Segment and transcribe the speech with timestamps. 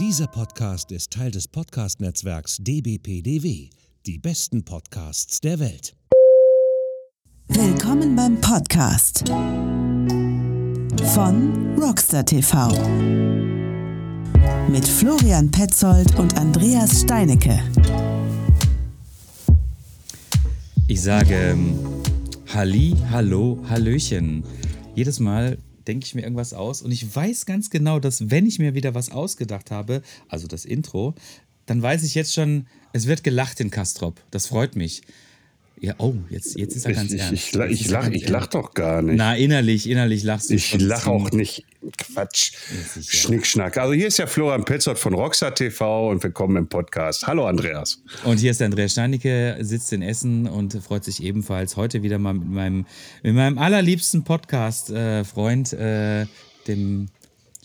[0.00, 3.70] Dieser Podcast ist Teil des Podcast-Netzwerks dbpdw,
[4.06, 5.94] die besten Podcasts der Welt.
[7.46, 9.22] Willkommen beim Podcast
[11.14, 12.70] von Rockstar TV
[14.68, 17.62] mit Florian Petzold und Andreas Steinecke.
[20.88, 21.78] Ich sage ähm,
[22.52, 24.42] Halli, Hallo, Hallöchen.
[24.96, 28.58] Jedes Mal denke ich mir irgendwas aus und ich weiß ganz genau, dass wenn ich
[28.58, 31.14] mir wieder was ausgedacht habe, also das Intro,
[31.66, 34.20] dann weiß ich jetzt schon, es wird gelacht in Kastrop.
[34.30, 35.02] Das freut mich.
[35.84, 37.34] Ja, oh, jetzt, jetzt ist er ganz ich, ernst.
[37.34, 39.16] Ich, ich, ich lache lach, lach doch gar nicht.
[39.18, 40.54] Na, innerlich, innerlich lachst du.
[40.54, 41.66] ich lache auch nicht.
[41.98, 42.52] Quatsch.
[43.06, 43.76] Schnickschnack.
[43.76, 47.26] Also hier ist ja Florian Petzold von Rockstar TV und willkommen im Podcast.
[47.26, 48.02] Hallo Andreas.
[48.24, 52.18] Und hier ist der Andreas Steinecke, sitzt in Essen und freut sich ebenfalls heute wieder
[52.18, 52.86] mal mit meinem,
[53.22, 56.24] mit meinem allerliebsten Podcast-Freund, äh,
[56.66, 57.08] dem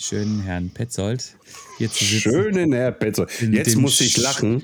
[0.02, 1.36] schönen Herrn Petzold,
[1.78, 2.22] hier zu sitzen.
[2.32, 3.30] Schönen Herr Petzold.
[3.52, 4.64] Jetzt muss ich lachen.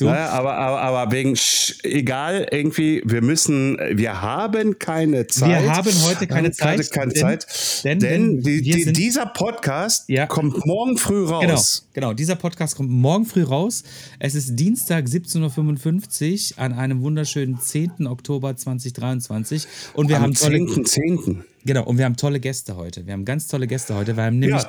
[0.00, 5.62] Naja, aber, aber, aber wegen, Sch- egal, irgendwie, wir müssen, wir haben keine Zeit.
[5.62, 7.46] Wir haben heute keine haben Zeit, Keine denn- Zeit,
[7.84, 10.26] denn denn, wenn die, die, sind- dieser Podcast Ja.
[10.26, 11.86] kommt morgen früh Genau, raus.
[11.92, 12.14] genau.
[12.14, 13.84] Dieser Podcast kommt morgen früh raus.
[14.18, 18.06] Es ist Dienstag 17.55 Uhr an einem wunderschönen 10.
[18.06, 19.66] Oktober 2023.
[19.92, 21.44] Und wir Am haben tolle, 10.10.
[21.64, 23.06] genau, und wir haben tolle Gäste heute.
[23.06, 24.16] Wir haben ganz tolle Gäste heute.
[24.16, 24.68] Wir haben nämlich Ja,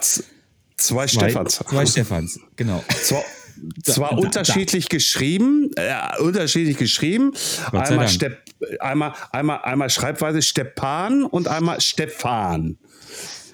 [0.77, 1.55] zwei, Stefans.
[1.55, 2.83] zwei Stefans, genau.
[3.03, 3.23] Zwar,
[3.83, 7.33] zwar Da, da, unterschiedlich geschrieben, äh, unterschiedlich geschrieben.
[7.71, 8.07] Einmal.
[8.07, 8.39] Stepp,
[8.79, 12.77] einmal, einmal, einmal Schreibweise Stepan und einmal Stefan.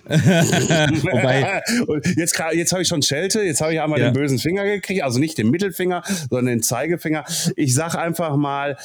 [0.09, 1.61] Wobei,
[2.15, 4.09] jetzt jetzt habe ich schon Schelte, jetzt habe ich einmal Ja.
[4.09, 7.25] den bösen Finger gekriegt, also nicht den Mittelfinger, sondern den Zeigefinger.
[7.55, 8.77] Ich sage einfach mal,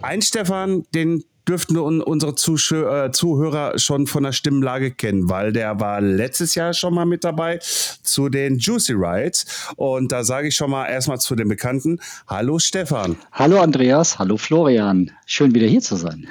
[0.00, 5.80] ein Stefan, den dürften un- unsere äh, Zuhörer schon von der Stimmlage kennen, weil der
[5.80, 9.46] war letztes Jahr schon mal mit dabei zu den Juicy Rides.
[9.76, 11.98] Und da sage ich schon mal erstmal zu den Bekannten,
[12.28, 13.16] hallo Stefan.
[13.32, 15.10] Hallo Andreas, hallo Florian.
[15.26, 16.28] Schön wieder hier zu sein.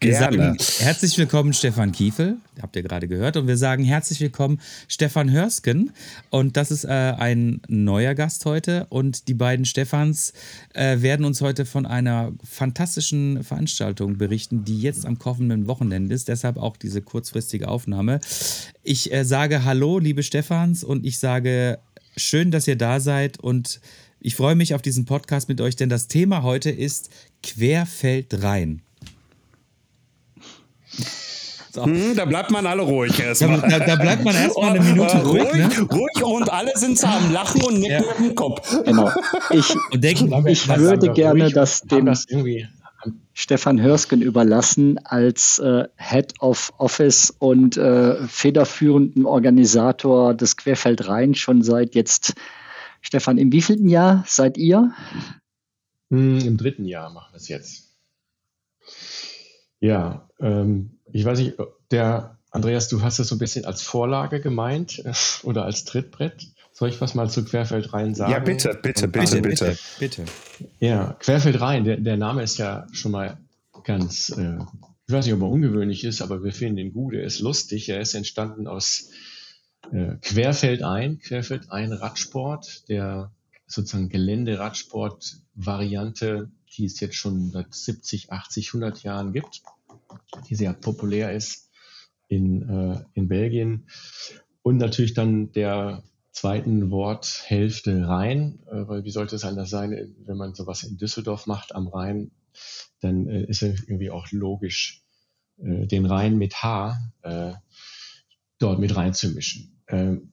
[0.00, 0.18] Gerne.
[0.18, 3.38] sagen herzlich willkommen Stefan Kiefel, habt ihr gerade gehört.
[3.38, 5.90] Und wir sagen herzlich willkommen Stefan Hörsken.
[6.28, 8.86] Und das ist äh, ein neuer Gast heute.
[8.90, 10.34] Und die beiden Stefans
[10.74, 16.28] äh, werden uns heute von einer fantastischen Veranstaltung berichten, die jetzt am kommenden Wochenende ist.
[16.28, 18.20] Deshalb auch diese kurzfristige Aufnahme.
[18.82, 21.78] Ich äh, sage Hallo, liebe Stefans, und ich sage
[22.18, 23.40] schön, dass ihr da seid.
[23.40, 23.80] Und
[24.20, 27.08] ich freue mich auf diesen Podcast mit euch, denn das Thema heute ist
[27.42, 28.82] Querfeld rein.
[31.74, 33.60] Hm, da bleibt man alle ruhig Da, erstmal.
[33.60, 35.68] da, da bleibt man erstmal eine Minute Äh, ruhig, ne?
[35.92, 38.14] ruhig und alle sind so am Lachen und nicken Ja.
[38.18, 38.82] mit dem Kopf.
[38.84, 39.10] Genau.
[39.50, 42.24] Ich, Und denken, ich würde gerne ruhig das dem das
[43.34, 51.34] Stefan Hörsken überlassen als äh, Head of Office und äh, federführenden Organisator des Querfeld Rhein
[51.34, 52.32] schon seit jetzt,
[53.02, 54.92] Stefan, im wievielten Jahr seid ihr?
[56.10, 57.82] Hm, Im dritten Jahr machen wir es jetzt.
[59.80, 61.54] Ja, ähm, ich weiß nicht,
[61.90, 66.46] der Andreas, du hast es so ein bisschen als Vorlage gemeint äh, oder als Trittbrett.
[66.72, 68.32] Soll ich was mal zu Querfeld rein sagen?
[68.32, 69.76] Ja, bitte, bitte, Und bitte, dann- bitte.
[69.98, 70.24] bitte.
[70.78, 73.38] Ja, Querfeld rein, der, der Name ist ja schon mal
[73.84, 74.58] ganz, äh,
[75.06, 77.88] ich weiß nicht, ob er ungewöhnlich ist, aber wir finden ihn gut, er ist lustig,
[77.88, 79.10] er ist entstanden aus
[79.92, 83.30] äh, Querfeld ein, Querfeld ein Radsport, der
[83.66, 89.62] sozusagen Geländeradsport-Variante, die es jetzt schon seit 70, 80, 100 Jahren gibt,
[90.48, 91.70] die sehr populär ist
[92.28, 93.88] in, äh, in Belgien.
[94.62, 100.36] Und natürlich dann der zweiten Worthälfte Rhein, äh, weil wie sollte es anders sein, wenn
[100.36, 102.30] man sowas in Düsseldorf macht am Rhein,
[103.00, 105.02] dann äh, ist es irgendwie auch logisch,
[105.58, 107.52] äh, den Rhein mit H äh,
[108.58, 109.82] dort mit reinzumischen.
[109.88, 110.32] Ähm,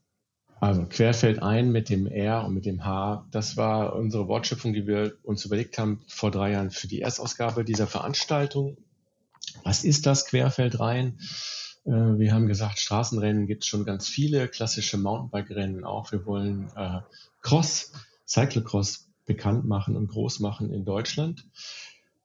[0.64, 4.88] also querfeld ein mit dem R und mit dem H, das war unsere Wortschöpfung, die
[4.88, 8.78] wir uns überlegt haben vor drei Jahren für die Erstausgabe dieser Veranstaltung.
[9.64, 11.20] Was ist das Querfeld rein?
[11.86, 16.14] Äh, Wir haben gesagt, Straßenrennen gibt es schon ganz viele, klassische Mountainbike-Rennen auch.
[16.14, 17.02] Wir wollen äh,
[17.42, 17.92] Cross,
[18.26, 21.46] Cyclocross bekannt machen und groß machen in Deutschland.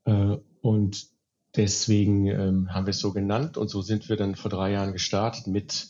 [0.05, 1.09] Äh, Und
[1.57, 4.93] deswegen ähm, haben wir es so genannt und so sind wir dann vor drei Jahren
[4.93, 5.89] gestartet mit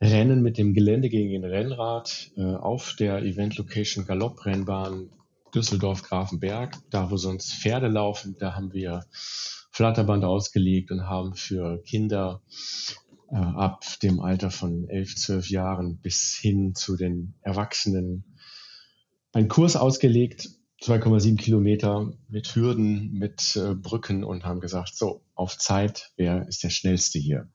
[0.00, 5.10] Rennen mit dem Gelände gegen den Rennrad äh, auf der Event-Location Galopprennbahn
[5.54, 9.06] Düsseldorf-Grafenberg, da wo sonst Pferde laufen, da haben wir
[9.70, 12.42] Flatterband ausgelegt und haben für Kinder
[13.30, 18.36] äh, ab dem Alter von elf, zwölf Jahren bis hin zu den Erwachsenen
[19.32, 20.48] einen Kurs ausgelegt,
[20.82, 26.62] 2,7 Kilometer mit Hürden, mit äh, Brücken und haben gesagt, so, auf Zeit, wer ist
[26.62, 27.48] der Schnellste hier?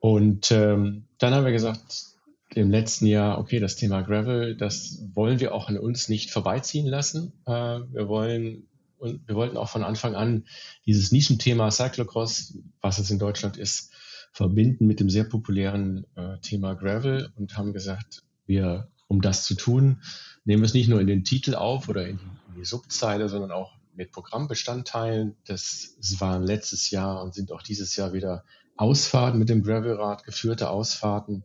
[0.00, 2.06] Und ähm, dann haben wir gesagt,
[2.54, 6.86] im letzten Jahr, okay, das Thema Gravel, das wollen wir auch an uns nicht vorbeiziehen
[6.86, 7.32] lassen.
[7.46, 8.66] Äh, wir wollen
[9.00, 10.44] und wir wollten auch von Anfang an
[10.84, 13.92] dieses Nischenthema Cyclocross, was es in Deutschland ist,
[14.32, 19.54] verbinden mit dem sehr populären äh, Thema Gravel und haben gesagt, wir, um das zu
[19.54, 20.02] tun,
[20.44, 23.28] nehmen wir es nicht nur in den Titel auf oder in die, in die Subzeile,
[23.28, 25.34] sondern auch mit Programmbestandteilen.
[25.46, 28.44] Das waren letztes Jahr und sind auch dieses Jahr wieder
[28.80, 31.44] Ausfahrten mit dem Gravelrad, geführte Ausfahrten.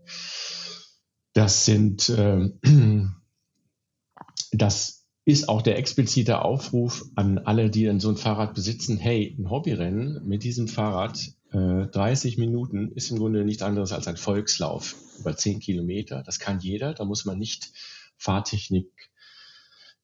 [1.34, 2.50] Das sind, äh,
[4.52, 8.98] das ist auch der explizite Aufruf an alle, die dann so ein Fahrrad besitzen.
[8.98, 14.08] Hey, ein Hobbyrennen mit diesem Fahrrad, äh, 30 Minuten ist im Grunde nichts anderes als
[14.08, 16.24] ein Volkslauf über 10 Kilometer.
[16.24, 16.94] Das kann jeder.
[16.94, 17.72] Da muss man nicht
[18.18, 18.90] Fahrtechnik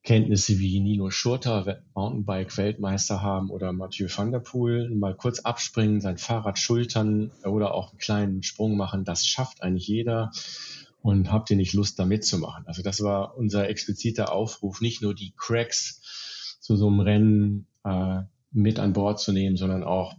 [0.03, 6.18] Kenntnisse wie Nino Schurter, Mountainbike-Weltmeister haben oder Mathieu van der Poel, mal kurz abspringen, sein
[6.18, 10.31] Fahrrad schultern oder auch einen kleinen Sprung machen, das schafft eigentlich jeder.
[11.03, 12.68] Und habt ihr nicht Lust, da mitzumachen?
[12.68, 18.21] Also das war unser expliziter Aufruf, nicht nur die Cracks zu so einem Rennen äh,
[18.51, 20.15] mit an Bord zu nehmen, sondern auch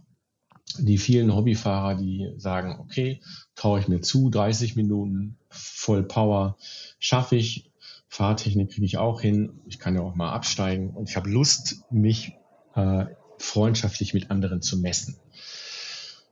[0.77, 3.21] die vielen Hobbyfahrer, die sagen, okay,
[3.55, 6.57] traue ich mir zu, 30 Minuten voll Power
[6.99, 7.71] schaffe ich,
[8.13, 9.59] Fahrtechnik kriege ich auch hin.
[9.65, 12.33] Ich kann ja auch mal absteigen und ich habe Lust, mich
[12.75, 13.05] äh,
[13.39, 15.17] freundschaftlich mit anderen zu messen.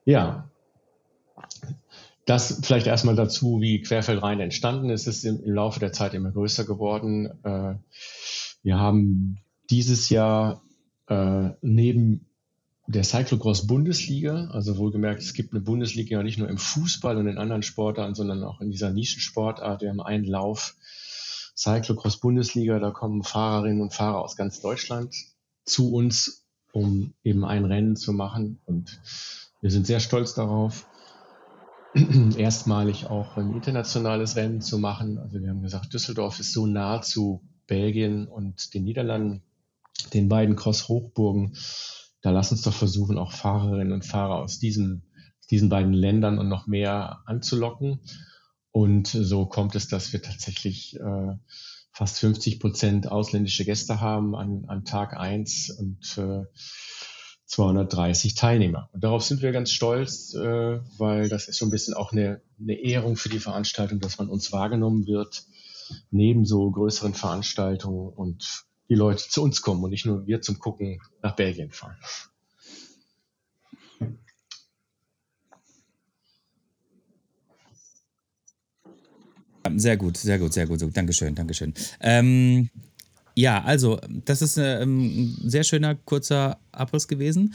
[0.05, 0.47] Ja,
[2.25, 5.07] das vielleicht erstmal dazu, wie Querfeldrhein entstanden ist.
[5.07, 7.31] Es ist im, im, Laufe der Zeit immer größer geworden.
[7.43, 7.73] Äh,
[8.61, 9.39] wir haben
[9.71, 10.61] dieses Jahr
[11.07, 12.27] äh, neben
[12.85, 17.39] der Cyclocross Bundesliga, also wohlgemerkt, es gibt eine Bundesliga nicht nur im Fußball und in
[17.39, 19.81] anderen Sportarten, sondern auch in dieser Nischensportart.
[19.81, 20.75] Wir haben einen Lauf
[21.61, 25.13] Cyclocross Bundesliga, da kommen Fahrerinnen und Fahrer aus ganz Deutschland
[25.63, 28.59] zu uns, um eben ein Rennen zu machen.
[28.65, 28.99] Und
[29.61, 30.87] wir sind sehr stolz darauf,
[32.35, 35.19] erstmalig auch ein internationales Rennen zu machen.
[35.19, 39.43] Also wir haben gesagt, Düsseldorf ist so nah zu Belgien und den Niederlanden,
[40.15, 41.55] den beiden Cross-Hochburgen.
[42.23, 45.03] Da lass uns doch versuchen, auch Fahrerinnen und Fahrer aus diesen,
[45.51, 47.99] diesen beiden Ländern und noch mehr anzulocken.
[48.71, 51.35] Und so kommt es, dass wir tatsächlich äh,
[51.91, 56.45] fast 50 Prozent ausländische Gäste haben an, an Tag eins und äh,
[57.45, 58.89] 230 Teilnehmer.
[58.93, 62.41] Und darauf sind wir ganz stolz, äh, weil das ist so ein bisschen auch eine,
[62.59, 65.43] eine Ehrung für die Veranstaltung, dass man uns wahrgenommen wird,
[66.11, 70.59] neben so größeren Veranstaltungen und die Leute zu uns kommen und nicht nur wir zum
[70.59, 71.97] Gucken nach Belgien fahren.
[79.75, 80.81] Sehr gut, sehr gut, sehr gut.
[80.93, 81.73] Dankeschön, Dankeschön.
[81.99, 82.69] Ähm,
[83.35, 87.53] ja, also, das ist ähm, ein sehr schöner, kurzer Abriss gewesen.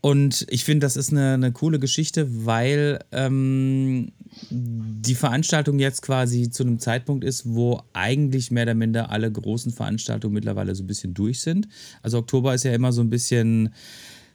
[0.00, 4.10] Und ich finde, das ist eine, eine, coole Geschichte, weil ähm,
[4.50, 9.70] die Veranstaltung jetzt quasi zu einem Zeitpunkt ist, wo eigentlich mehr oder minder alle großen
[9.70, 11.68] Veranstaltungen mittlerweile so ein bisschen durch sind.
[12.02, 13.72] Also Oktober ist ja immer so ein bisschen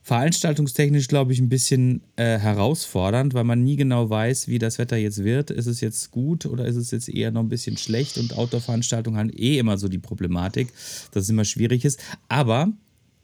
[0.08, 4.96] veranstaltungstechnisch, glaube ich, ein bisschen äh, herausfordernd, weil man nie genau weiß, wie das Wetter
[4.96, 5.52] jetzt wird.
[5.52, 8.18] Ist es jetzt gut oder ist es jetzt eher noch ein bisschen schlecht?
[8.18, 10.70] Und Outdoor-Veranstaltungen haben eh immer so die Problematik,
[11.12, 12.00] dass es immer schwierig ist.
[12.30, 12.72] Aber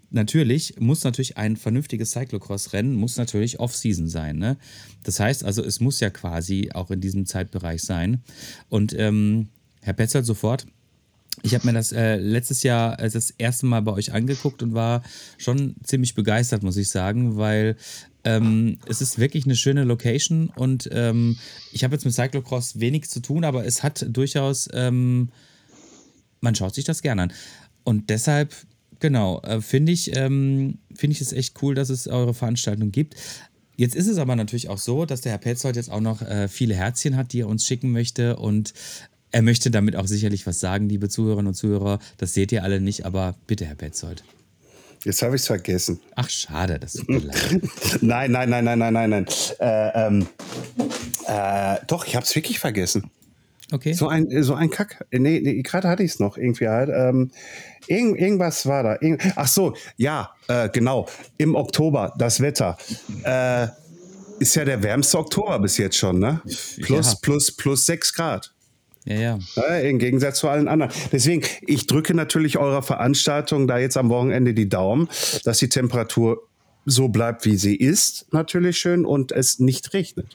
[0.10, 4.38] natürlich muss natürlich ein vernünftiges Cyclocross-Rennen muss natürlich Off-Season sein.
[4.38, 4.58] Ne?
[5.06, 8.22] Das heißt also, es muss ja quasi auch in diesem Zeitbereich sein.
[8.68, 9.48] Und ähm,
[9.80, 10.68] Herr Petzold sofort
[11.42, 14.74] ich habe mir das äh, letztes Jahr äh, das erste Mal bei euch angeguckt und
[14.74, 15.02] war
[15.38, 17.76] schon ziemlich begeistert, muss ich sagen, weil
[18.24, 21.38] ähm, es ist wirklich eine schöne Location und ähm,
[21.72, 25.30] ich habe jetzt mit Cyclocross wenig zu tun, aber es hat durchaus, ähm,
[26.40, 27.34] man schaut sich das gerne an.
[27.84, 28.56] Und deshalb,
[29.00, 33.16] genau, äh, finde ich, ähm, finde ich es echt cool, dass es eure Veranstaltung gibt.
[33.76, 36.48] Jetzt ist es aber natürlich auch so, dass der Herr Petzold jetzt auch noch äh,
[36.48, 38.36] viele Herzchen hat, die er uns schicken möchte.
[38.36, 38.74] Und
[39.34, 42.00] er möchte damit auch sicherlich was sagen, liebe Zuhörerinnen und Zuhörer.
[42.18, 44.24] Das seht ihr alle nicht, aber bitte, Herr Petzold.
[45.04, 46.00] Jetzt habe ich es vergessen.
[46.16, 47.62] Ach, schade, das tut mir leid.
[48.02, 49.26] nein, nein, nein, nein, nein, nein, nein.
[49.60, 50.28] Äh, ähm,
[51.28, 53.10] äh, doch, ich habe es wirklich vergessen.
[53.72, 53.94] Okay.
[53.94, 55.04] So ein, so ein Kack.
[55.12, 56.90] Nee, nee gerade hatte ich es noch irgendwie halt.
[56.94, 57.32] Ähm,
[57.88, 58.98] irgend, irgendwas war da.
[59.02, 61.10] Irgend, ach so, ja, äh, genau.
[61.38, 62.78] Im Oktober, das Wetter.
[63.24, 63.68] Äh,
[64.40, 66.42] ist ja der wärmste Oktober bis jetzt schon, ne?
[66.82, 67.18] Plus, ja.
[67.22, 68.53] plus, plus 6 Grad.
[69.06, 69.40] Ja, ja.
[69.56, 69.78] ja.
[69.80, 70.92] Im Gegensatz zu allen anderen.
[71.12, 75.10] Deswegen, ich drücke natürlich eurer Veranstaltung da jetzt am Wochenende die Daumen,
[75.44, 76.48] dass die Temperatur
[76.86, 80.28] so bleibt, wie sie ist, natürlich schön und es nicht regnet.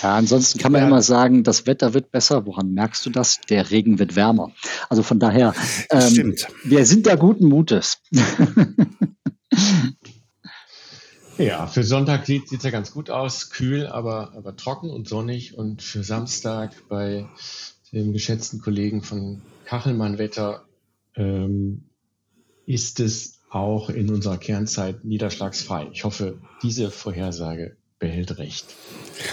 [0.00, 0.86] Ja, ansonsten kann man ja.
[0.86, 2.46] immer sagen, das Wetter wird besser.
[2.46, 3.40] Woran merkst du das?
[3.50, 4.52] Der Regen wird wärmer.
[4.88, 5.52] Also von daher,
[5.90, 6.46] ähm, Stimmt.
[6.64, 7.98] wir sind da guten Mutes.
[11.38, 15.56] Ja, für Sonntag sieht es ja ganz gut aus, kühl, aber, aber trocken und sonnig.
[15.56, 17.26] Und für Samstag bei
[17.92, 20.64] dem geschätzten Kollegen von Kachelmann Wetter
[21.16, 21.84] ähm,
[22.66, 25.88] ist es auch in unserer Kernzeit niederschlagsfrei.
[25.92, 28.74] Ich hoffe, diese Vorhersage behält recht.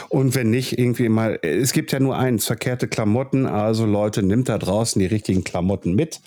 [0.10, 3.46] Und wenn nicht, irgendwie mal, es gibt ja nur eins, verkehrte Klamotten.
[3.46, 6.20] Also Leute, nimmt da draußen die richtigen Klamotten mit,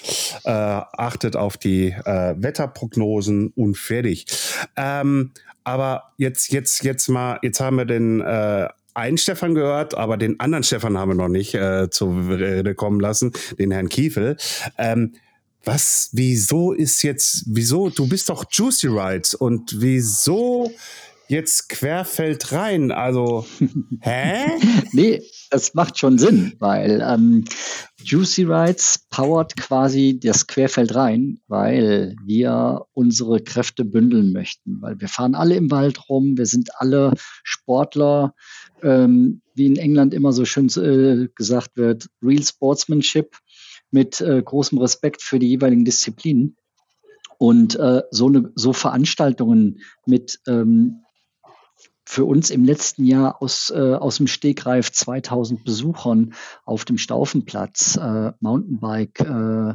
[0.45, 4.27] äh, achtet auf die äh, Wetterprognosen und fertig.
[4.77, 5.33] Ähm,
[5.65, 10.41] aber jetzt, jetzt, jetzt mal, jetzt haben wir den äh, einen Stefan gehört, aber den
[10.41, 14.37] anderen Stefan haben wir noch nicht äh, zu Rede kommen lassen, den Herrn Kiefel.
[14.79, 15.15] Ähm,
[15.65, 20.73] was, wieso ist jetzt, wieso, du bist doch Juicy Rides und wieso
[21.31, 22.91] jetzt querfeld rein?
[22.91, 23.47] Also,
[24.01, 24.47] hä?
[24.93, 27.45] nee, das macht schon Sinn, weil ähm,
[28.03, 35.09] Juicy Rides powert quasi das Querfeld rein, weil wir unsere Kräfte bündeln möchten, weil wir
[35.09, 38.35] fahren alle im Wald rum, wir sind alle Sportler,
[38.83, 43.37] ähm, wie in England immer so schön äh, gesagt wird, Real Sportsmanship
[43.91, 46.57] mit äh, großem Respekt für die jeweiligen Disziplinen.
[47.39, 51.05] Und äh, so, eine, so Veranstaltungen mit ähm,
[52.11, 57.97] für uns im letzten Jahr aus, äh, aus dem Stegreif 2000 Besuchern auf dem Staufenplatz,
[57.99, 59.75] äh, Mountainbike äh,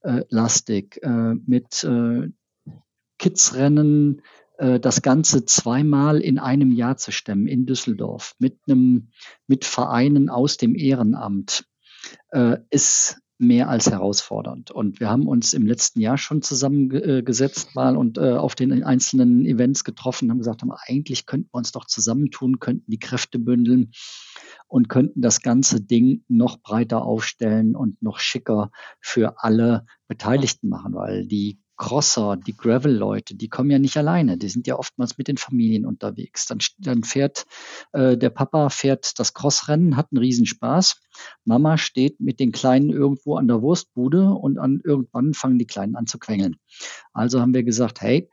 [0.00, 2.28] äh, lastig, äh, mit äh,
[3.18, 4.22] Kidsrennen,
[4.58, 9.08] das Ganze zweimal in einem Jahr zu stemmen in Düsseldorf mit einem,
[9.46, 11.64] mit Vereinen aus dem Ehrenamt,
[12.68, 14.70] ist mehr als herausfordernd.
[14.70, 19.46] Und wir haben uns im letzten Jahr schon zusammengesetzt mal und äh, auf den einzelnen
[19.46, 23.92] Events getroffen, haben gesagt, haben, eigentlich könnten wir uns doch zusammentun, könnten die Kräfte bündeln
[24.68, 28.70] und könnten das ganze Ding noch breiter aufstellen und noch schicker
[29.00, 34.50] für alle Beteiligten machen, weil die Crosser, die Gravel-Leute, die kommen ja nicht alleine, die
[34.50, 36.44] sind ja oftmals mit den Familien unterwegs.
[36.44, 37.46] Dann, dann fährt
[37.92, 41.00] äh, der Papa fährt das Crossrennen, hat einen Riesenspaß.
[41.46, 45.96] Mama steht mit den Kleinen irgendwo an der Wurstbude und an irgendwann fangen die Kleinen
[45.96, 46.56] an zu quengeln.
[47.14, 48.28] Also haben wir gesagt, hey,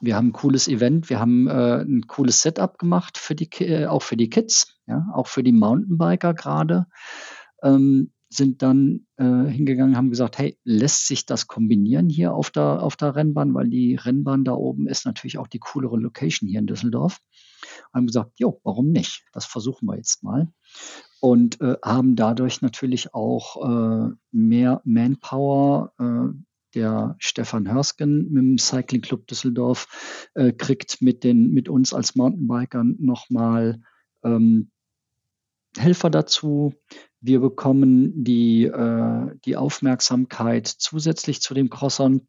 [0.00, 3.88] wir haben ein cooles Event, wir haben äh, ein cooles Setup gemacht für die, äh,
[3.88, 6.86] auch für die Kids, ja, auch für die Mountainbiker gerade.
[7.62, 12.82] Ähm, sind dann äh, hingegangen, haben gesagt, hey, lässt sich das kombinieren hier auf der,
[12.82, 16.60] auf der Rennbahn, weil die Rennbahn da oben ist natürlich auch die coolere Location hier
[16.60, 17.18] in Düsseldorf.
[17.92, 19.24] Haben gesagt, jo, warum nicht?
[19.32, 20.48] Das versuchen wir jetzt mal.
[21.20, 25.92] Und äh, haben dadurch natürlich auch äh, mehr Manpower.
[25.98, 26.38] Äh,
[26.74, 32.14] der Stefan Hörsken mit dem Cycling Club Düsseldorf äh, kriegt mit, den, mit uns als
[32.14, 33.82] Mountainbikern nochmal
[34.22, 34.70] ähm,
[35.76, 36.74] Helfer dazu.
[37.20, 42.22] Wir bekommen die, äh, die Aufmerksamkeit zusätzlich zu den Crossern.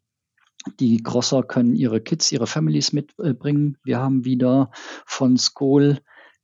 [0.80, 3.78] Die Crosser können ihre Kids, ihre Families mitbringen.
[3.84, 4.70] Wir haben wieder
[5.06, 5.98] von Skoll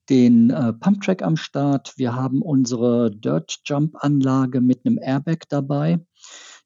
[0.08, 1.92] den äh, Pumptrack am Start.
[1.96, 6.00] Wir haben unsere Dirt Jump Anlage mit einem Airbag dabei.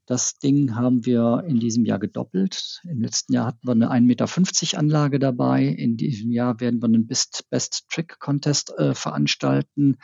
[0.07, 2.81] Das Ding haben wir in diesem Jahr gedoppelt.
[2.85, 5.65] Im letzten Jahr hatten wir eine 1,50 Meter Anlage dabei.
[5.65, 9.99] In diesem Jahr werden wir einen Best, Best Trick Contest äh, veranstalten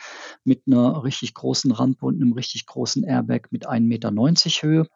[0.45, 4.11] mit einer richtig großen Rampe und einem richtig großen Airbag mit 1,90 Meter
[4.61, 4.87] Höhe.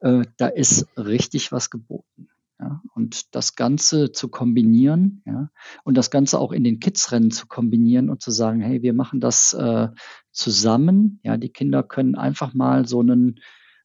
[0.00, 2.28] Äh, da ist richtig was geboten.
[2.60, 5.50] Ja, und das Ganze zu kombinieren, ja,
[5.82, 9.18] und das Ganze auch in den Kids-Rennen zu kombinieren und zu sagen, hey, wir machen
[9.18, 9.88] das äh,
[10.30, 11.18] zusammen.
[11.24, 13.40] Ja, die Kinder können einfach mal so einen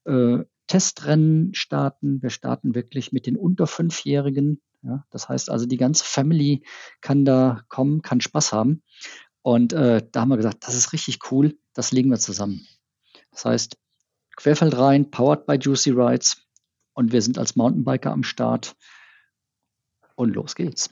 [0.05, 2.21] äh, Testrennen starten.
[2.21, 4.61] Wir starten wirklich mit den unter Fünfjährigen.
[4.81, 6.63] Ja, das heißt also, die ganze Family
[7.01, 8.83] kann da kommen, kann Spaß haben.
[9.41, 12.67] Und äh, da haben wir gesagt, das ist richtig cool, das legen wir zusammen.
[13.31, 13.77] Das heißt,
[14.35, 16.37] Querfeld rein, powered by Juicy Rides.
[16.93, 18.75] Und wir sind als Mountainbiker am Start.
[20.15, 20.89] Und los geht's.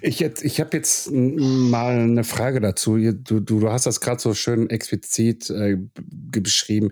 [0.00, 2.96] Ich, ich habe jetzt mal eine Frage dazu.
[2.96, 6.90] Du, du, hast das gerade so schön explizit äh, beschrieben.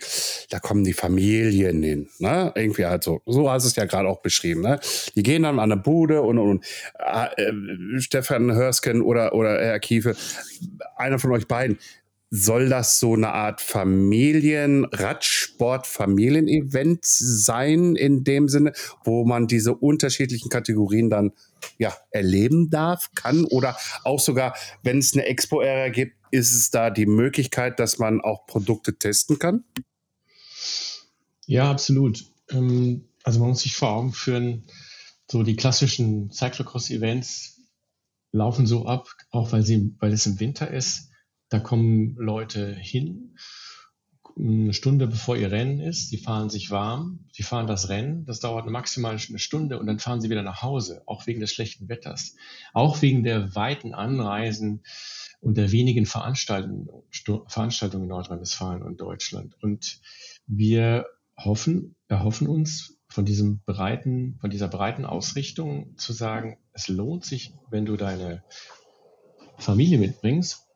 [0.51, 2.09] Da kommen die Familien hin.
[2.19, 2.53] Ne?
[2.55, 3.21] Irgendwie halt so.
[3.27, 4.63] So hast du es ja gerade auch beschrieben.
[4.63, 4.81] Ne?
[5.15, 6.65] Die gehen dann an eine Bude und, und
[6.99, 7.53] äh,
[7.99, 10.17] Stefan Hörsken oder, oder Herr Kiefe,
[10.97, 11.79] einer von euch beiden,
[12.31, 14.85] soll das so eine Art Familien,
[15.61, 18.73] Radsport, Familienevent sein in dem Sinne,
[19.05, 21.33] wo man diese unterschiedlichen Kategorien dann
[21.79, 26.91] ja, erleben darf, kann oder auch sogar, wenn es eine Expo-Ära gibt, ist es da
[26.91, 29.65] die Möglichkeit, dass man auch Produkte testen kann?
[31.47, 32.25] Ja, absolut.
[32.51, 34.65] Ähm, also man muss sich vor Augen führen,
[35.31, 37.61] so die klassischen Cyclocross-Events
[38.33, 41.11] laufen so ab, auch weil, sie, weil es im Winter ist,
[41.49, 43.37] da kommen Leute hin,
[44.41, 46.09] eine Stunde bevor ihr Rennen ist.
[46.09, 49.99] Sie fahren sich warm, sie fahren das Rennen, das dauert maximal eine Stunde und dann
[49.99, 52.37] fahren sie wieder nach Hause, auch wegen des schlechten Wetters,
[52.73, 54.83] auch wegen der weiten Anreisen
[55.41, 56.89] und der wenigen Veranstaltungen,
[57.47, 59.57] Veranstaltungen in Nordrhein-Westfalen und Deutschland.
[59.63, 60.01] Und
[60.47, 61.07] wir
[61.37, 67.55] hoffen, erhoffen uns von diesem breiten, von dieser breiten Ausrichtung zu sagen, es lohnt sich,
[67.71, 68.45] wenn du deine
[69.59, 70.70] Familie mitbringst,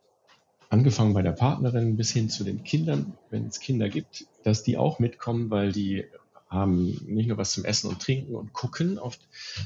[0.74, 4.76] angefangen bei der Partnerin bis hin zu den Kindern, wenn es Kinder gibt, dass die
[4.76, 6.04] auch mitkommen, weil die
[6.48, 9.20] haben nicht nur was zum Essen und Trinken und Gucken oft,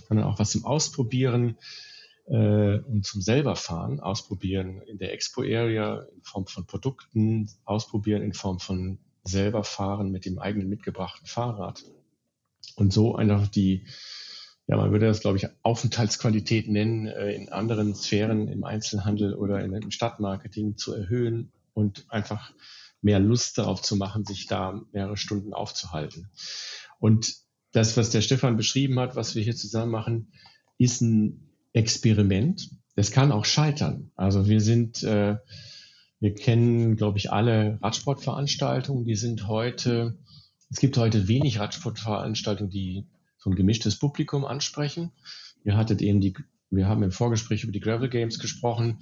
[0.07, 1.57] sondern auch was zum Ausprobieren
[2.27, 4.00] äh, und zum selber fahren.
[4.00, 10.27] Ausprobieren in der Expo-Area in Form von Produkten, ausprobieren in Form von selber fahren mit
[10.27, 11.85] dem eigenen mitgebrachten Fahrrad.
[12.77, 13.87] Und so einfach die,
[14.69, 19.65] ja, man würde das, glaube ich, Aufenthaltsqualität nennen, äh, in anderen Sphären im Einzelhandel oder
[19.65, 22.53] im Stadtmarketing zu erhöhen und einfach
[23.01, 26.31] mehr Lust darauf zu machen, sich da mehrere Stunden aufzuhalten.
[26.99, 27.35] Und
[27.73, 30.33] das, was der Stefan beschrieben hat, was wir hier zusammen machen,
[30.77, 32.71] ist ein Experiment.
[32.95, 34.11] Das kann auch scheitern.
[34.17, 35.37] Also wir sind, äh,
[36.21, 39.05] wir kennen, glaube ich, alle Radsportveranstaltungen.
[39.07, 40.19] Die sind heute,
[40.71, 43.07] es gibt heute wenig Radsportveranstaltungen, die
[43.38, 45.12] so ein gemischtes Publikum ansprechen.
[45.64, 46.35] Ihr hattet eben die,
[46.71, 48.99] wir haben im Vorgespräch über die Gravel Games gesprochen.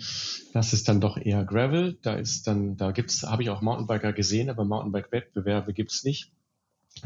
[0.53, 1.99] Das ist dann doch eher Gravel.
[2.03, 6.33] Da ist dann, da gibt's, habe ich auch Mountainbiker gesehen, aber Mountainbike-Wettbewerbe gibt's nicht.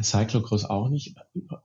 [0.01, 1.17] Cyclocross auch nicht.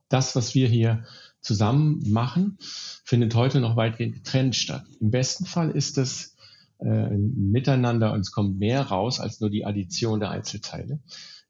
[0.08, 1.04] Das, was wir hier
[1.40, 2.58] zusammen machen,
[3.04, 4.84] findet heute noch weitgehend getrennt statt.
[5.00, 6.36] Im besten Fall ist es
[6.78, 11.00] äh, ein Miteinander und es kommt mehr raus als nur die Addition der Einzelteile.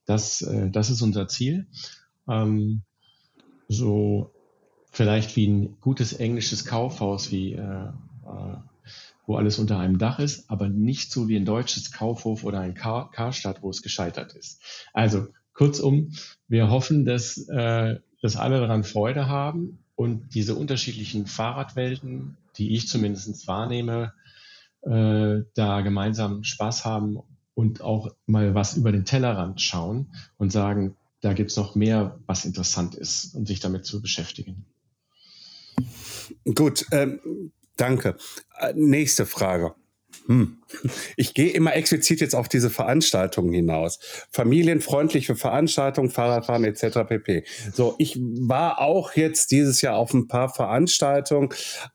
[0.04, 1.66] Das, äh, das ist unser Ziel.
[2.28, 2.82] Ähm,
[3.68, 4.30] so
[4.90, 7.88] vielleicht wie ein gutes englisches Kaufhaus, wie äh,
[8.26, 8.56] äh,
[9.26, 12.74] wo alles unter einem Dach ist, aber nicht so wie ein deutsches Kaufhof oder ein
[12.74, 14.60] Kar Karstadt, wo es gescheitert ist.
[14.92, 16.12] Also kurzum,
[16.48, 22.88] wir hoffen, dass, äh, dass alle daran Freude haben und diese unterschiedlichen Fahrradwelten, die ich
[22.88, 24.12] zumindest wahrnehme,
[24.82, 27.18] äh, da gemeinsam Spaß haben
[27.54, 30.08] und auch mal was über den Tellerrand schauen
[30.38, 30.94] und sagen,
[31.26, 34.64] da gibt es noch mehr, was interessant ist, um sich damit zu beschäftigen.
[36.54, 38.16] Gut, ähm, danke.
[38.60, 39.74] Äh, nächste Frage.
[40.26, 40.58] Hm.
[41.16, 43.98] Ich gehe immer explizit jetzt auf diese Veranstaltungen hinaus.
[44.30, 47.00] Familienfreundliche Veranstaltungen, Fahrradfahren etc.
[47.08, 47.44] pp.
[47.72, 51.48] So, ich war auch jetzt dieses Jahr auf ein paar Veranstaltungen.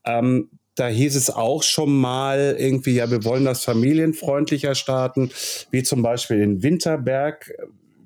[0.04, 5.32] Ähm, da hieß es auch schon mal irgendwie, ja, wir wollen das familienfreundlicher starten,
[5.72, 7.50] wie zum Beispiel in Winterberg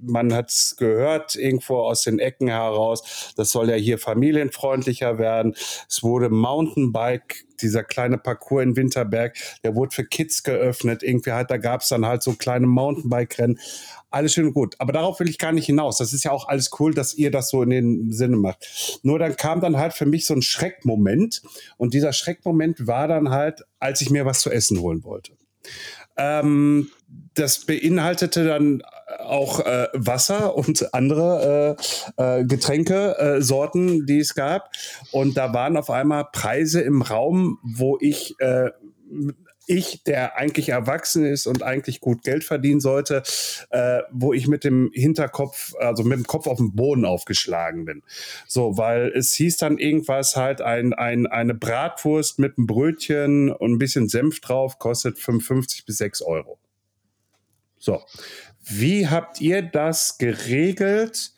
[0.06, 5.56] man hat es gehört, irgendwo aus den Ecken heraus, das soll ja hier familienfreundlicher werden.
[5.90, 11.04] Es wurde Mountainbike, dieser kleine Parcours in Winterberg, der wurde für Kids geöffnet.
[11.04, 13.60] Irgendwie halt, da gab es dann halt so kleine Mountainbike-Rennen.
[14.10, 14.76] Alles schön und gut.
[14.80, 15.98] Aber darauf will ich gar nicht hinaus.
[15.98, 19.00] Das ist ja auch alles cool, dass ihr das so in den Sinne macht.
[19.04, 21.42] Nur dann kam dann halt für mich so ein Schreckmoment.
[21.78, 25.34] Und dieser Schreckmoment war dann halt, als ich mir was zu essen holen wollte.
[26.18, 26.90] Ähm,
[27.34, 28.82] das beinhaltete dann
[29.26, 31.78] auch äh, Wasser und andere
[32.18, 34.72] äh, äh, Getränkesorten, äh, die es gab.
[35.12, 38.72] Und da waren auf einmal Preise im Raum, wo ich äh,
[39.68, 43.24] ich, der eigentlich erwachsen ist und eigentlich gut Geld verdienen sollte,
[43.72, 48.04] äh, wo ich mit dem Hinterkopf, also mit dem Kopf auf den Boden aufgeschlagen bin.
[48.48, 53.74] So, weil es hieß dann irgendwas halt, ein, ein, eine Bratwurst mit einem Brötchen und
[53.74, 56.60] ein bisschen Senf drauf kostet 55 bis 6 Euro.
[57.86, 58.02] So,
[58.64, 61.34] wie habt ihr das geregelt,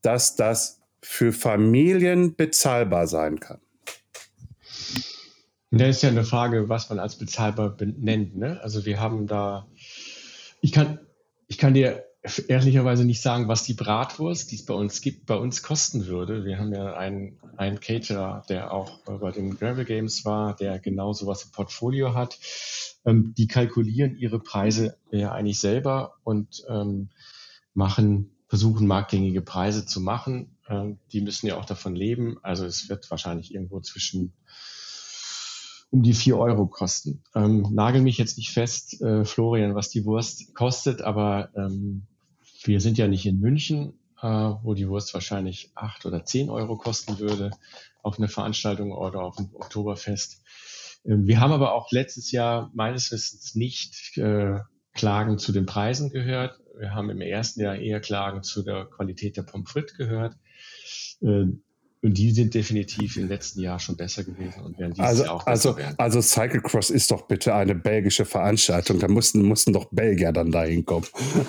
[0.00, 3.58] dass das für Familien bezahlbar sein kann?
[5.72, 8.36] Da ist ja eine Frage, was man als bezahlbar nennt.
[8.36, 8.60] Ne?
[8.62, 9.66] Also wir haben da,
[10.60, 11.00] ich kann,
[11.48, 12.04] ich kann dir
[12.46, 16.44] ehrlicherweise nicht sagen, was die Bratwurst, die es bei uns gibt, bei uns kosten würde.
[16.44, 21.12] Wir haben ja einen, einen Caterer, der auch bei den Gravel Games war, der genau
[21.12, 22.38] sowas im Portfolio hat.
[23.04, 27.10] Ähm, die kalkulieren ihre Preise ja eigentlich selber und ähm,
[27.74, 30.56] machen, versuchen marktgängige Preise zu machen.
[30.68, 32.38] Ähm, die müssen ja auch davon leben.
[32.42, 34.32] Also es wird wahrscheinlich irgendwo zwischen
[35.90, 37.22] um die vier Euro kosten.
[37.34, 42.06] Ähm, nagel mich jetzt nicht fest, äh, Florian, was die Wurst kostet, aber ähm,
[42.64, 46.76] wir sind ja nicht in München, äh, wo die Wurst wahrscheinlich acht oder zehn Euro
[46.76, 47.50] kosten würde
[48.02, 50.42] auf eine Veranstaltung oder auf ein Oktoberfest.
[51.04, 54.60] Ähm, wir haben aber auch letztes Jahr meines Wissens nicht äh,
[54.94, 56.60] Klagen zu den Preisen gehört.
[56.78, 60.34] Wir haben im ersten Jahr eher Klagen zu der Qualität der Pommes frites gehört.
[61.20, 61.46] Äh,
[62.04, 65.34] und die sind definitiv im letzten Jahr schon besser gewesen und werden dieses Also, Jahr
[65.34, 65.94] auch besser also, werden.
[65.98, 68.98] also Cyclecross ist doch bitte eine belgische Veranstaltung.
[68.98, 71.06] Da mussten, mussten doch Belgier dann dahin kommen.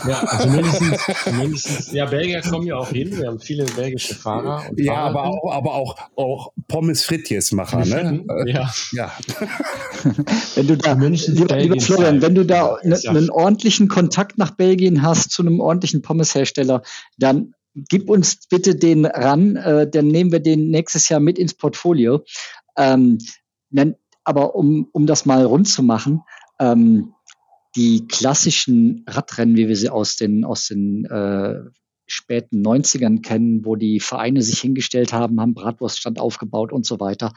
[0.08, 3.18] Ja, also mindestens, mindestens, ja, Belgier kommen ja auch hin.
[3.18, 4.70] Wir haben viele belgische Fahrer.
[4.70, 8.24] Und Ja, aber auch, aber auch, auch Pommes frites Macher, ne?
[8.46, 9.12] Äh, Ja, Ja.
[10.56, 13.10] Wenn du da, lieber, lieber Florian, wenn du da ne, Ja.
[13.10, 16.84] einen ordentlichen Kontakt nach Belgien hast zu einem ordentlichen Pommeshersteller,
[17.18, 21.54] dann gib uns bitte den ran, äh, dann nehmen wir den nächstes Jahr mit ins
[21.54, 22.24] Portfolio.
[22.78, 23.18] Ähm,
[23.70, 26.22] dann, aber um, um das mal rund zu machen,
[26.60, 27.14] ähm,
[27.76, 31.56] die klassischen Radrennen, wie wir sie aus den, aus den äh,
[32.06, 37.34] späten 90ern kennen, wo die Vereine sich hingestellt haben, haben Bratwurststand aufgebaut und so weiter,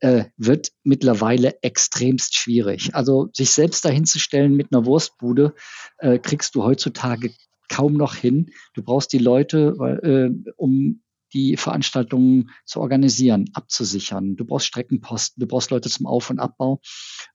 [0.00, 2.94] äh, wird mittlerweile extremst schwierig.
[2.94, 5.54] Also sich selbst dahinzustellen mit einer Wurstbude,
[5.98, 7.32] äh, kriegst du heutzutage
[7.70, 8.50] kaum noch hin.
[8.74, 11.02] Du brauchst die Leute, äh, um
[11.32, 14.36] die Veranstaltungen zu organisieren, abzusichern.
[14.36, 16.80] Du brauchst Streckenposten, du brauchst Leute zum Auf- und Abbau.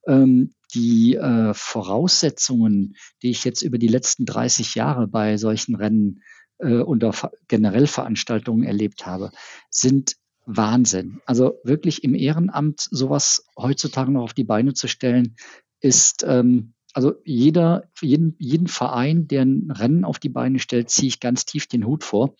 [0.05, 6.21] Ähm, die äh, Voraussetzungen, die ich jetzt über die letzten 30 Jahre bei solchen Rennen
[6.59, 9.31] äh, ver- generell Veranstaltungen erlebt habe,
[9.69, 11.21] sind Wahnsinn.
[11.25, 15.35] Also wirklich im Ehrenamt sowas heutzutage noch auf die Beine zu stellen,
[15.79, 21.09] ist ähm, also jeder, jeden, jeden Verein, der ein Rennen auf die Beine stellt, ziehe
[21.09, 22.35] ich ganz tief den Hut vor.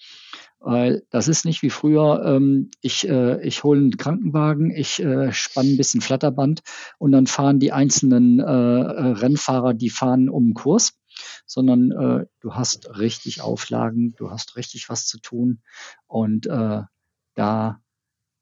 [0.60, 5.34] Weil das ist nicht wie früher, ähm, ich, äh, ich hole einen Krankenwagen, ich äh,
[5.34, 6.62] spanne ein bisschen Flatterband
[7.00, 10.98] und dann fahren die einzelnen äh, äh, Rennfahrer, die fahren um den Kurs,
[11.46, 15.62] sondern äh, du hast richtig Auflagen, du hast richtig was zu tun.
[16.08, 16.82] Und äh,
[17.34, 17.82] da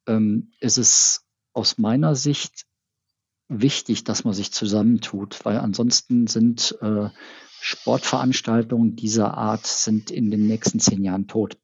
[0.05, 2.67] ähm, ist es aus meiner Sicht
[3.61, 7.09] wichtig, dass man sich zusammentut, weil ansonsten sind äh,
[7.61, 11.57] Sportveranstaltungen dieser Art sind in den nächsten zehn Jahren tot.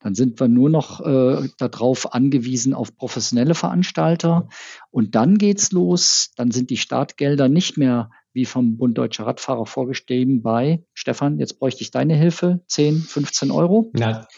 [0.00, 4.48] Dann sind wir nur noch äh, darauf angewiesen auf professionelle Veranstalter.
[4.90, 6.30] Und dann geht's los.
[6.36, 11.58] Dann sind die Startgelder nicht mehr wie vom Bund Deutscher Radfahrer vorgeschrieben bei, Stefan, jetzt
[11.58, 13.90] bräuchte ich deine Hilfe, 10, 15 Euro.
[13.94, 14.28] Na,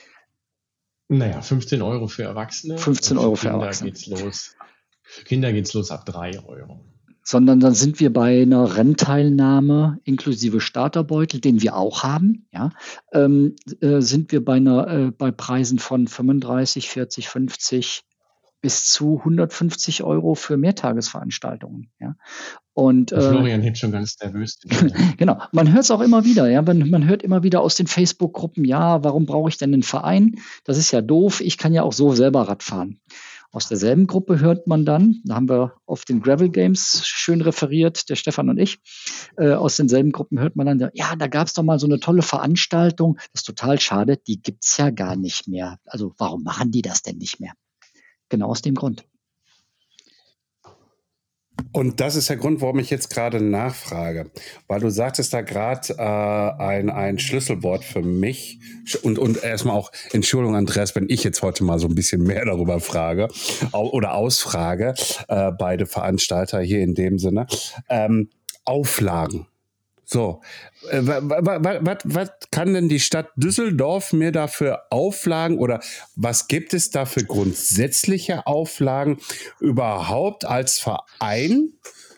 [1.08, 2.78] naja, 15 Euro für Erwachsene.
[2.78, 3.90] 15 Und Euro für Erwachsene.
[3.90, 4.56] Geht's los.
[5.11, 6.81] Für Kinder geht's los ab 3 Euro.
[7.23, 12.70] sondern dann sind wir bei einer Rennteilnahme inklusive Starterbeutel, den wir auch haben, ja,
[13.12, 18.05] ähm, äh, sind wir bei einer äh, bei Preisen von 35, 40, 50
[18.62, 22.16] bis zu 150 Euro für Mehrtagesveranstaltungen, ja.
[22.73, 24.59] Und äh, Florian hebt schon ganz nervös.
[25.16, 26.62] Genau, man hört es auch immer wieder, ja.
[26.62, 30.37] Man, man hört immer wieder aus den Facebook-Gruppen, ja, warum brauche ich denn einen Verein?
[30.64, 33.01] Das ist ja doof, ich kann ja auch so selber Rad fahren.
[33.52, 38.08] Aus derselben Gruppe hört man dann, da haben wir auf den Gravel Games schön referiert,
[38.08, 38.78] der Stefan und ich,
[39.36, 41.98] äh, aus denselben Gruppen hört man dann, ja, da gab es doch mal so eine
[41.98, 45.78] tolle Veranstaltung, das ist total schade, die gibt's ja gar nicht mehr.
[45.84, 47.52] Also warum machen die das denn nicht mehr?
[48.28, 49.04] Genau aus dem Grund.
[51.73, 54.31] Und das ist der Grund, warum ich jetzt gerade nachfrage.
[54.66, 58.61] Weil du sagtest da gerade äh, ein, ein Schlüsselwort für mich.
[59.03, 62.44] Und, und erstmal auch, Entschuldigung, Andreas, wenn ich jetzt heute mal so ein bisschen mehr
[62.44, 63.29] darüber frage
[63.73, 64.94] oder ausfrage,
[65.29, 67.46] äh, beide Veranstalter hier in dem Sinne.
[67.88, 68.31] Ähm,
[68.64, 69.46] Auflagen.
[70.12, 70.40] So,
[70.90, 75.79] äh, was kann denn die Stadt Düsseldorf mir dafür Auflagen oder
[76.16, 79.18] was gibt es da für grundsätzliche Auflagen
[79.61, 81.75] überhaupt als Verein?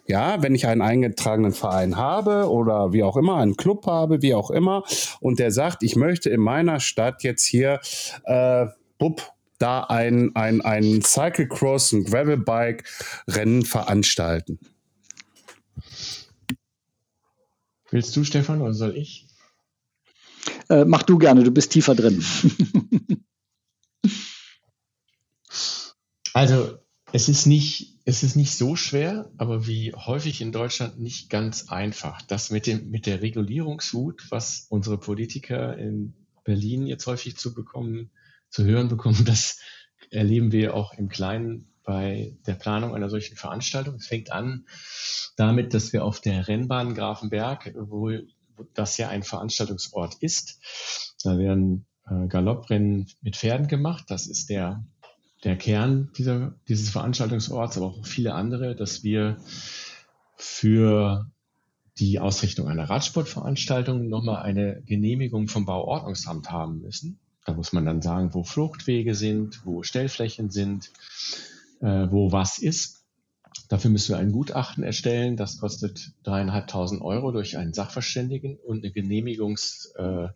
[0.06, 4.34] Ja, wenn ich einen eingetragenen Verein habe oder wie auch immer, einen Club habe, wie
[4.34, 4.84] auch immer,
[5.20, 7.78] und der sagt, ich möchte in meiner Stadt jetzt hier,
[8.24, 14.58] äh, bupp, da ein, ein, ein Cyclecross, ein Gravelbike-Rennen veranstalten.
[17.92, 19.26] Willst du, Stefan, oder soll ich?
[20.70, 22.24] Äh, mach du gerne, du bist tiefer drin.
[26.34, 26.78] Also,
[27.12, 31.68] es ist nicht, es ist nicht so schwer, aber wie häufig in Deutschland nicht ganz
[31.68, 32.22] einfach.
[32.22, 38.10] Das mit dem, mit der Regulierungswut, was unsere Politiker in Berlin jetzt häufig zu bekommen,
[38.48, 39.60] zu hören bekommen, das
[40.10, 43.96] erleben wir auch im Kleinen bei der Planung einer solchen Veranstaltung.
[43.96, 44.66] Es fängt an
[45.36, 48.10] damit, dass wir auf der Rennbahn Grafenberg, wo
[48.74, 50.60] das ja ein Veranstaltungsort ist,
[51.22, 54.04] da werden äh, Galopprennen mit Pferden gemacht.
[54.08, 54.84] Das ist der,
[55.44, 59.38] der Kern dieser, dieses Veranstaltungsorts, aber auch viele andere, dass wir
[60.36, 61.30] für
[61.98, 67.18] die Ausrichtung einer Radsportveranstaltung nochmal eine Genehmigung vom Bauordnungsamt haben müssen.
[67.44, 70.90] Da muss man dann sagen, wo Fluchtwege sind, wo Stellflächen sind,
[71.82, 73.04] äh, wo was ist.
[73.68, 75.36] Dafür müssen wir ein Gutachten erstellen.
[75.36, 80.34] Das kostet dreieinhalbtausend Euro durch einen Sachverständigen und eine Genehmigungsgebühr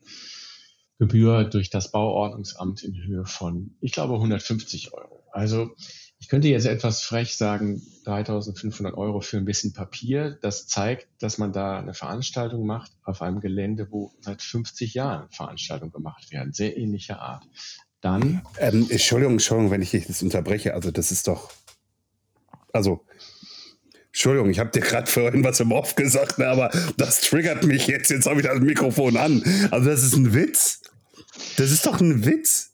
[1.40, 5.22] äh, durch das Bauordnungsamt in Höhe von, ich glaube, 150 Euro.
[5.32, 5.70] Also
[6.18, 10.38] ich könnte jetzt etwas frech sagen, 3500 Euro für ein bisschen Papier.
[10.40, 15.30] Das zeigt, dass man da eine Veranstaltung macht auf einem Gelände, wo seit 50 Jahren
[15.30, 16.52] Veranstaltungen gemacht werden.
[16.52, 17.44] Sehr ähnlicher Art.
[18.00, 18.42] Dann.
[18.58, 20.74] Ähm, Entschuldigung, Entschuldigung, wenn ich dich das unterbreche.
[20.74, 21.50] Also, das ist doch.
[22.72, 23.04] Also,
[24.08, 27.86] Entschuldigung, ich habe dir gerade vorhin was im Off gesagt, ne, aber das triggert mich
[27.86, 28.10] jetzt.
[28.10, 29.42] Jetzt habe ich das Mikrofon an.
[29.70, 30.80] Also, das ist ein Witz.
[31.56, 32.72] Das ist doch ein Witz.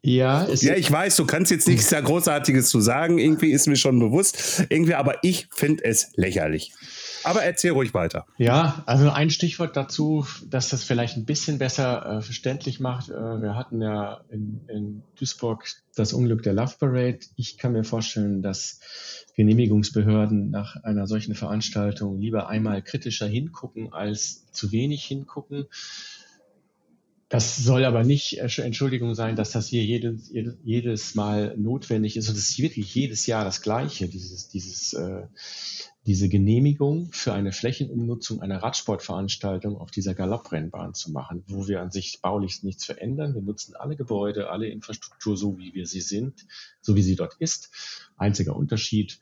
[0.00, 3.18] Ja, ja, ich weiß, du kannst jetzt nichts sehr Großartiges zu sagen.
[3.18, 4.64] Irgendwie ist mir schon bewusst.
[4.68, 6.72] Irgendwie, aber ich finde es lächerlich.
[7.28, 8.26] Aber erzähl ruhig weiter.
[8.38, 13.10] Ja, also ein Stichwort dazu, dass das vielleicht ein bisschen besser äh, verständlich macht.
[13.10, 17.18] Äh, wir hatten ja in, in, Duisburg das Unglück der Love Parade.
[17.36, 18.80] Ich kann mir vorstellen, dass
[19.36, 25.66] Genehmigungsbehörden nach einer solchen Veranstaltung lieber einmal kritischer hingucken als zu wenig hingucken.
[27.28, 30.32] Das soll aber nicht Entschuldigung sein, dass das hier jedes,
[30.64, 32.30] jedes Mal notwendig ist.
[32.30, 35.26] Und es ist wirklich jedes Jahr das Gleiche, dieses, dieses, äh,
[36.08, 41.90] diese Genehmigung für eine Flächenumnutzung einer Radsportveranstaltung auf dieser Galopprennbahn zu machen, wo wir an
[41.90, 43.34] sich baulich nichts verändern.
[43.34, 46.46] Wir nutzen alle Gebäude, alle Infrastruktur so, wie wir sie sind,
[46.80, 47.68] so wie sie dort ist.
[48.16, 49.20] Einziger Unterschied,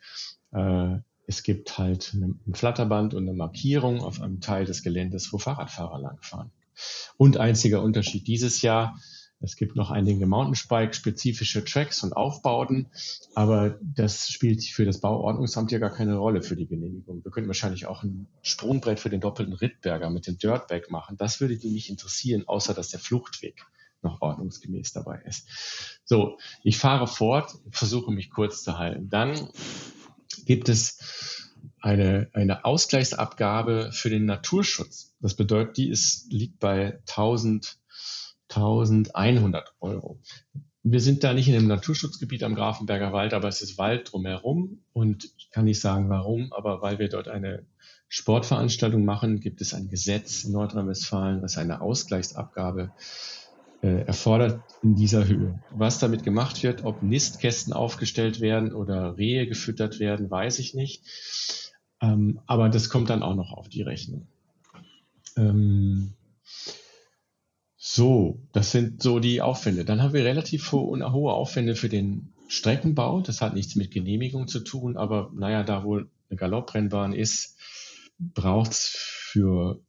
[0.53, 5.38] äh, es gibt halt ein Flatterband und eine Markierung auf einem Teil des Geländes, wo
[5.38, 6.53] Fahrradfahrer langfahren.
[7.16, 8.96] Und einziger Unterschied dieses Jahr,
[9.40, 12.88] es gibt noch einige Mountainbike-spezifische Tracks und Aufbauten,
[13.35, 17.22] aber das spielt für das Bauordnungsamt ja gar keine Rolle für die Genehmigung.
[17.22, 21.16] Wir könnten wahrscheinlich auch ein Sprungbrett für den doppelten Rittberger mit dem Dirtbag machen.
[21.16, 23.66] Das würde die nicht interessieren, außer dass der Fluchtweg
[24.03, 26.01] noch ordnungsgemäß dabei ist.
[26.05, 29.09] So, ich fahre fort, versuche mich kurz zu halten.
[29.11, 29.51] Dann
[30.44, 31.42] gibt es
[31.81, 35.14] eine, eine Ausgleichsabgabe für den Naturschutz.
[35.20, 37.79] Das bedeutet, die ist, liegt bei 1000,
[38.49, 40.21] 1100 Euro.
[40.83, 44.83] Wir sind da nicht in einem Naturschutzgebiet am Grafenberger Wald, aber es ist Wald drumherum
[44.93, 47.67] und ich kann nicht sagen warum, aber weil wir dort eine
[48.09, 52.93] Sportveranstaltung machen, gibt es ein Gesetz in Nordrhein-Westfalen, das eine Ausgleichsabgabe
[53.83, 55.59] äh, erfordert in dieser Höhe.
[55.71, 61.03] Was damit gemacht wird, ob Nistkästen aufgestellt werden oder Rehe gefüttert werden, weiß ich nicht.
[62.01, 64.29] Ähm, aber das kommt dann auch noch auf die Rechnung.
[65.37, 66.15] Ähm,
[67.88, 69.85] so, das sind so die Aufwände.
[69.85, 73.20] Dann haben wir relativ ho hohe Aufwände für den Streckenbau.
[73.20, 77.57] Das hat nichts mit Genehmigung zu tun, aber naja, da wo eine Galopprennbahn ist,
[78.18, 79.81] braucht es für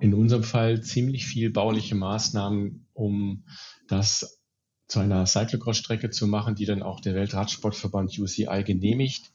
[0.00, 3.44] in unserem Fall ziemlich viel bauliche Maßnahmen, um
[3.88, 4.40] das
[4.88, 9.32] zu einer Cyclocross-Strecke zu machen, die dann auch der Weltradsportverband UCI genehmigt.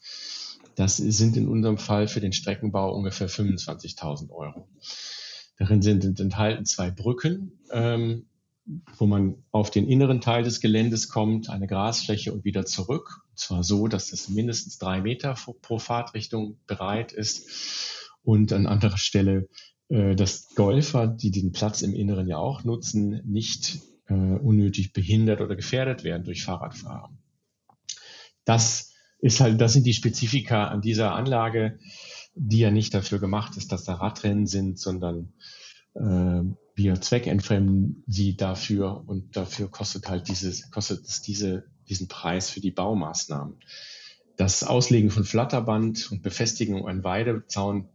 [0.74, 4.68] Das sind in unserem Fall für den Streckenbau ungefähr 25.000 Euro.
[5.60, 8.28] Darin sind enthalten zwei Brücken, ähm,
[8.98, 13.22] wo man auf den inneren Teil des Geländes kommt, eine Grasfläche und wieder zurück.
[13.30, 18.08] Und zwar so, dass es mindestens drei Meter pro Fahrtrichtung bereit ist.
[18.24, 19.50] Und an anderer Stelle,
[19.90, 25.42] äh, dass Golfer, die den Platz im Inneren ja auch nutzen, nicht äh, unnötig behindert
[25.42, 27.18] oder gefährdet werden durch Fahrradfahren.
[28.46, 31.80] Das ist halt, das sind die Spezifika an dieser Anlage,
[32.40, 35.34] die ja nicht dafür gemacht ist, dass da Radrennen sind, sondern
[35.94, 36.42] äh,
[36.74, 42.62] wir zweckentfremden sie dafür und dafür kostet halt dieses, kostet es diese, diesen Preis für
[42.62, 43.58] die Baumaßnahmen.
[44.38, 47.90] Das Auslegen von Flatterband und Befestigung an Weidezaun,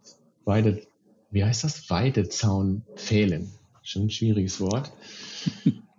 [0.44, 0.86] Weide,
[1.30, 1.88] wie heißt das?
[1.88, 3.50] Weidezaun fehlen.
[3.82, 4.92] Schon ein schwieriges Wort.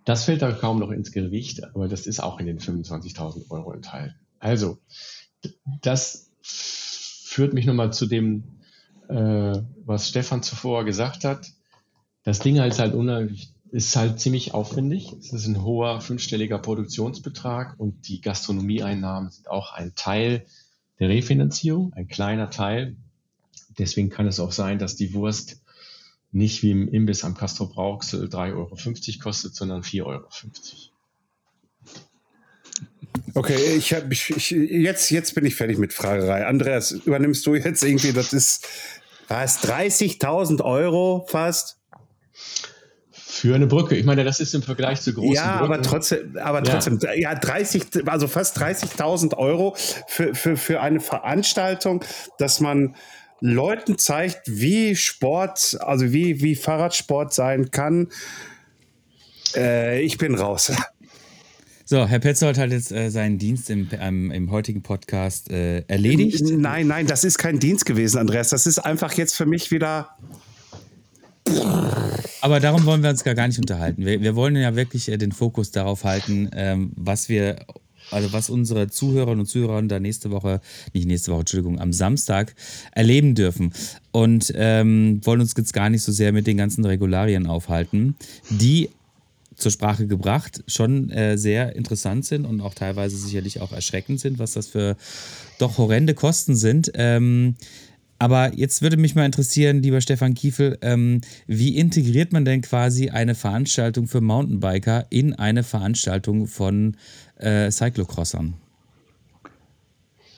[0.05, 3.71] Das fällt da kaum noch ins Gewicht, aber das ist auch in den 25.000 Euro
[3.71, 4.19] enthalten.
[4.37, 4.77] Also,
[5.81, 6.29] das
[7.35, 8.45] führt mich nochmal zu dem,
[9.09, 11.51] äh, was Stefan zuvor gesagt hat.
[12.23, 15.11] Das Ding ist halt unheimlich, ist halt ziemlich aufwendig.
[15.19, 20.45] Es ist ein hoher fünfstelliger Produktionsbetrag und die Gastronomieeinnahmen sind auch ein Teil
[20.99, 22.95] der Refinanzierung, ein kleiner Teil.
[23.77, 25.61] Deswegen kann es auch sein, dass die Wurst
[26.31, 30.29] nicht wie im Imbiss am Castro Brauxel 3,50 Euro kostet, sondern 4,50 Euro.
[33.35, 36.45] Okay, ich hab, ich, ich, jetzt, jetzt bin ich fertig mit Fragerei.
[36.45, 38.65] Andreas, übernimmst du jetzt irgendwie, das ist
[39.27, 41.77] was, 30.000 Euro fast?
[43.11, 43.95] Für eine Brücke.
[43.97, 45.73] Ich meine, das ist im Vergleich zu großen Ja, Brücken.
[45.73, 49.75] aber trotzdem, aber trotzdem, ja, ja 30, also fast 30.000 Euro
[50.07, 52.05] für, für, für eine Veranstaltung,
[52.37, 52.95] dass man
[53.41, 58.07] Leuten zeigt, wie Sport, also wie, wie Fahrradsport sein kann.
[59.55, 60.71] Äh, ich bin raus.
[61.87, 66.41] So, Herr Petzold hat jetzt äh, seinen Dienst im, ähm, im heutigen Podcast äh, erledigt.
[66.43, 68.49] Nein, nein, das ist kein Dienst gewesen, Andreas.
[68.49, 70.09] Das ist einfach jetzt für mich wieder.
[72.41, 74.03] Aber darum wollen wir uns gar nicht unterhalten.
[74.03, 77.63] Wir, wir wollen ja wirklich äh, den Fokus darauf halten, ähm, was wir
[78.11, 80.61] also was unsere Zuhörerinnen und Zuhörer da nächste Woche,
[80.93, 82.55] nicht nächste Woche, Entschuldigung, am Samstag
[82.91, 83.73] erleben dürfen.
[84.11, 88.15] Und ähm, wollen uns jetzt gar nicht so sehr mit den ganzen Regularien aufhalten,
[88.49, 88.89] die
[89.55, 94.39] zur Sprache gebracht, schon äh, sehr interessant sind und auch teilweise sicherlich auch erschreckend sind,
[94.39, 94.97] was das für
[95.59, 96.91] doch horrende Kosten sind.
[96.95, 97.55] Ähm,
[98.17, 103.09] aber jetzt würde mich mal interessieren, lieber Stefan Kiefel, ähm, wie integriert man denn quasi
[103.09, 106.95] eine Veranstaltung für Mountainbiker in eine Veranstaltung von
[107.37, 108.53] äh, Cyclocrossern?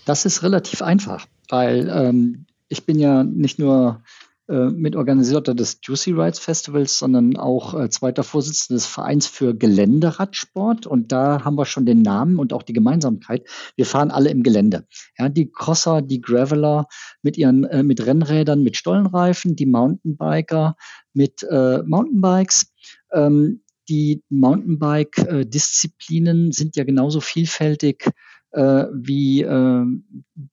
[0.06, 4.02] Das ist relativ einfach, weil ähm, ich bin ja nicht nur
[4.50, 10.88] äh, Mitorganisator des Juicy Rides Festivals, sondern auch äh, zweiter Vorsitzender des Vereins für Geländeradsport.
[10.88, 13.46] Und da haben wir schon den Namen und auch die Gemeinsamkeit.
[13.76, 14.86] Wir fahren alle im Gelände.
[15.18, 16.88] Ja, die Crosser, die Graveler
[17.22, 20.76] mit ihren äh, mit Rennrädern, mit Stollenreifen, die Mountainbiker
[21.14, 22.72] mit äh, Mountainbikes.
[23.12, 28.12] Ähm, die Mountainbike-Disziplinen sind ja genauso vielfältig äh,
[28.52, 29.86] wie äh,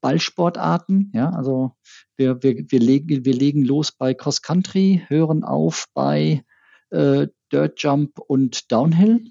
[0.00, 1.11] Ballsportarten.
[1.14, 1.72] Ja, also
[2.16, 6.44] wir, wir, wir, legen, wir legen los bei Cross Country, hören auf bei
[6.90, 9.24] äh, Dirt Jump und Downhill.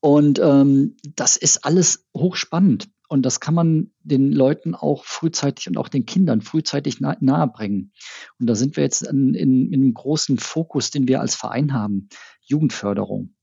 [0.00, 2.90] Und ähm, das ist alles hochspannend.
[3.08, 7.92] Und das kann man den Leuten auch frühzeitig und auch den Kindern frühzeitig nah, nahebringen.
[8.38, 11.72] Und da sind wir jetzt in, in, in einem großen Fokus, den wir als Verein
[11.72, 12.08] haben.
[12.42, 13.34] Jugendförderung.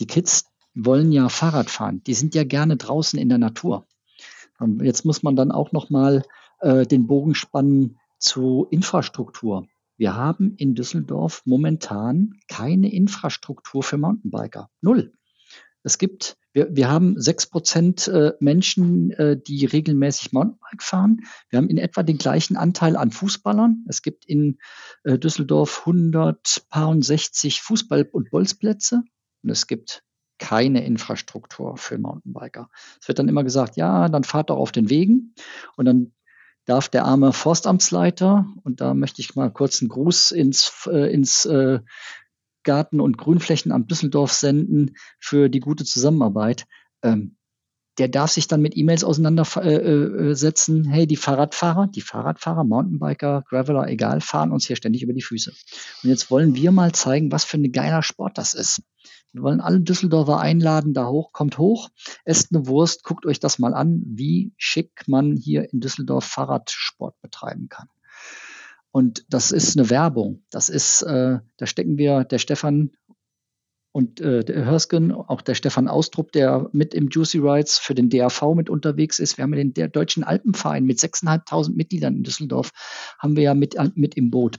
[0.00, 2.02] Die Kids wollen ja Fahrrad fahren.
[2.04, 3.86] Die sind ja gerne draußen in der Natur.
[4.58, 6.24] Und jetzt muss man dann auch noch mal
[6.60, 9.66] äh, den Bogen spannen zu Infrastruktur.
[9.96, 14.70] Wir haben in Düsseldorf momentan keine Infrastruktur für Mountainbiker.
[14.80, 15.12] Null.
[15.84, 21.20] Es gibt, wir, wir haben sechs Prozent äh, Menschen, äh, die regelmäßig Mountainbike fahren.
[21.50, 23.84] Wir haben in etwa den gleichen Anteil an Fußballern.
[23.88, 24.58] Es gibt in
[25.02, 29.02] äh, Düsseldorf 160 Fußball- und Bolzplätze.
[29.42, 30.04] Und es gibt
[30.42, 32.68] keine Infrastruktur für Mountainbiker.
[33.00, 35.36] Es wird dann immer gesagt, ja, dann fahrt doch auf den Wegen.
[35.76, 36.12] Und dann
[36.64, 41.44] darf der arme Forstamtsleiter, und da möchte ich mal kurz einen Gruß ins, äh, ins
[41.44, 41.78] äh,
[42.64, 46.66] Garten- und Grünflächenamt Düsseldorf senden für die gute Zusammenarbeit.
[47.04, 47.36] Ähm,
[47.98, 50.84] der darf sich dann mit E-Mails auseinandersetzen.
[50.84, 55.12] Äh, äh, hey, die Fahrradfahrer, die Fahrradfahrer, Mountainbiker, Graveler, egal, fahren uns hier ständig über
[55.12, 55.52] die Füße.
[56.02, 58.82] Und jetzt wollen wir mal zeigen, was für ein geiler Sport das ist.
[59.32, 61.88] Wir wollen alle Düsseldorfer einladen, da hoch, kommt hoch,
[62.24, 67.20] esst eine Wurst, guckt euch das mal an, wie schick man hier in Düsseldorf Fahrradsport
[67.22, 67.88] betreiben kann.
[68.90, 70.44] Und das ist eine Werbung.
[70.50, 72.90] Das ist, äh, da stecken wir, der Stefan
[73.90, 78.10] und äh, der Hörsken, auch der Stefan Austrup, der mit im Juicy Rides für den
[78.10, 79.36] DAV mit unterwegs ist.
[79.36, 82.70] Wir haben den der Deutschen Alpenverein mit 6.500 Mitgliedern in Düsseldorf,
[83.18, 84.58] haben wir ja mit, mit im Boot.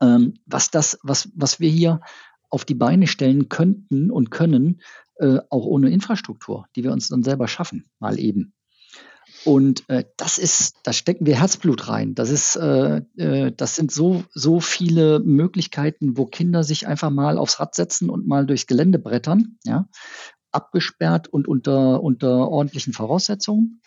[0.00, 2.00] Ähm, was das, was, was wir hier
[2.52, 4.82] auf die Beine stellen könnten und können,
[5.16, 8.52] äh, auch ohne Infrastruktur, die wir uns dann selber schaffen, mal eben.
[9.44, 12.14] Und äh, das ist, da stecken wir Herzblut rein.
[12.14, 17.38] Das ist, äh, äh, das sind so so viele Möglichkeiten, wo Kinder sich einfach mal
[17.38, 19.88] aufs Rad setzen und mal durchs Gelände brettern, ja,
[20.52, 23.80] abgesperrt und unter unter ordentlichen Voraussetzungen.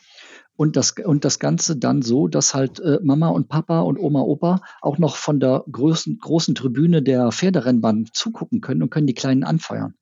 [0.58, 4.22] Und das, und das Ganze dann so, dass halt äh, Mama und Papa und Oma,
[4.22, 9.13] Opa auch noch von der großen, großen Tribüne der Pferderennbahn zugucken können und können die
[9.13, 9.96] Kleinen anfeuern.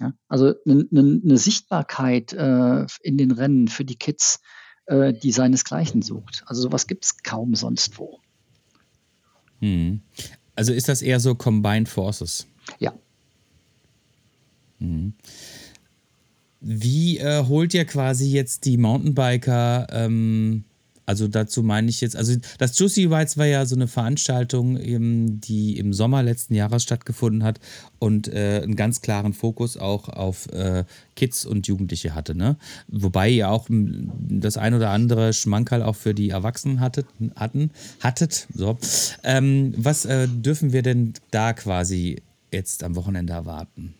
[0.00, 0.12] Ja?
[0.28, 4.40] Also eine ne, ne Sichtbarkeit äh, in den Rennen für die Kids,
[4.86, 6.42] äh, die seinesgleichen sucht.
[6.46, 8.18] Also sowas gibt es kaum sonst wo.
[9.60, 10.00] Hm.
[10.56, 12.46] Also ist das eher so Combined Forces?
[12.80, 12.92] Ja.
[14.78, 15.14] Hm.
[16.60, 19.86] Wie äh, holt ihr quasi jetzt die Mountainbiker?
[19.90, 20.64] Ähm,
[21.10, 24.78] also dazu meine ich jetzt, also das Juicy Rides war ja so eine Veranstaltung,
[25.40, 27.58] die im Sommer letzten Jahres stattgefunden hat
[27.98, 30.84] und äh, einen ganz klaren Fokus auch auf äh,
[31.16, 32.36] Kids und Jugendliche hatte.
[32.36, 32.54] Ne?
[32.86, 38.46] Wobei ihr auch das ein oder andere Schmankerl auch für die Erwachsenen hattet, hatten, hattet.
[38.54, 38.78] So.
[39.24, 43.94] Ähm, was äh, dürfen wir denn da quasi jetzt am Wochenende erwarten?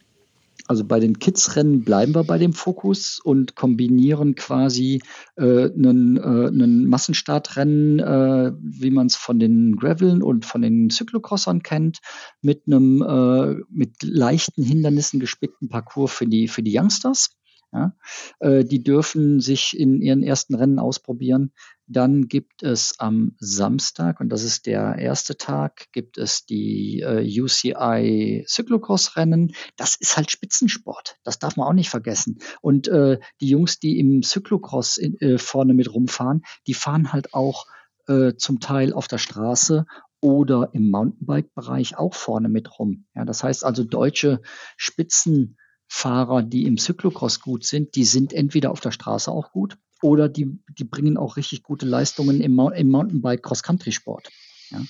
[0.70, 5.02] Also bei den Kids-Rennen bleiben wir bei dem Fokus und kombinieren quasi
[5.34, 11.64] äh, einen, äh, Massenstartrennen, äh, wie man es von den Graveln und von den Cyclocrossern
[11.64, 11.98] kennt,
[12.40, 17.30] mit einem äh, mit leichten Hindernissen gespickten Parcours für die, für die Youngsters.
[17.72, 17.96] Ja,
[18.38, 21.52] äh, die dürfen sich in ihren ersten Rennen ausprobieren.
[21.92, 27.40] Dann gibt es am Samstag, und das ist der erste Tag, gibt es die äh,
[27.40, 29.54] UCI Cyclocross-Rennen.
[29.76, 31.16] Das ist halt Spitzensport.
[31.24, 32.38] Das darf man auch nicht vergessen.
[32.60, 37.34] Und äh, die Jungs, die im Cyclocross in, äh, vorne mit rumfahren, die fahren halt
[37.34, 37.66] auch
[38.06, 39.84] äh, zum Teil auf der Straße
[40.20, 43.06] oder im Mountainbike-Bereich auch vorne mit rum.
[43.16, 44.42] Ja, das heißt also deutsche
[44.76, 45.56] Spitzen
[45.88, 50.28] Fahrer, die im Cyclocross gut sind, die sind entweder auf der Straße auch gut oder
[50.28, 54.30] die, die bringen auch richtig gute Leistungen im, im Mountainbike Cross-Country-Sport.
[54.70, 54.80] Ja.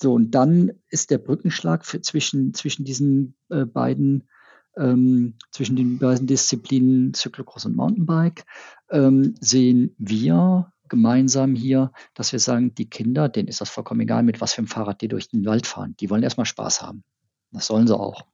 [0.00, 4.28] So, und dann ist der Brückenschlag für, zwischen, zwischen diesen äh, beiden,
[4.76, 8.44] ähm, zwischen den beiden Disziplinen Cyclocross und Mountainbike,
[8.90, 14.22] ähm, sehen wir gemeinsam hier, dass wir sagen, die Kinder, denen ist das vollkommen egal,
[14.22, 15.94] mit was für einem Fahrrad die durch den Wald fahren.
[16.00, 17.02] Die wollen erstmal Spaß haben.
[17.50, 18.26] Das sollen sie auch.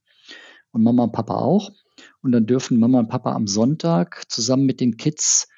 [0.71, 1.71] Und Mama und Papa auch.
[2.23, 5.49] Und dann dürfen Mama und Papa am Sonntag zusammen mit den Kids,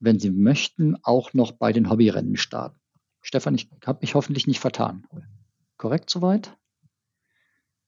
[0.00, 2.78] wenn sie möchten, auch noch bei den Hobbyrennen starten.
[3.22, 5.06] Stefan, ich habe mich hoffentlich nicht vertan.
[5.76, 6.56] Korrekt soweit?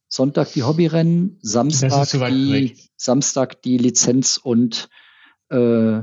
[0.08, 4.90] Sonntag die Hobbyrennen, Samstag, die, Samstag die Lizenz und
[5.48, 6.02] äh,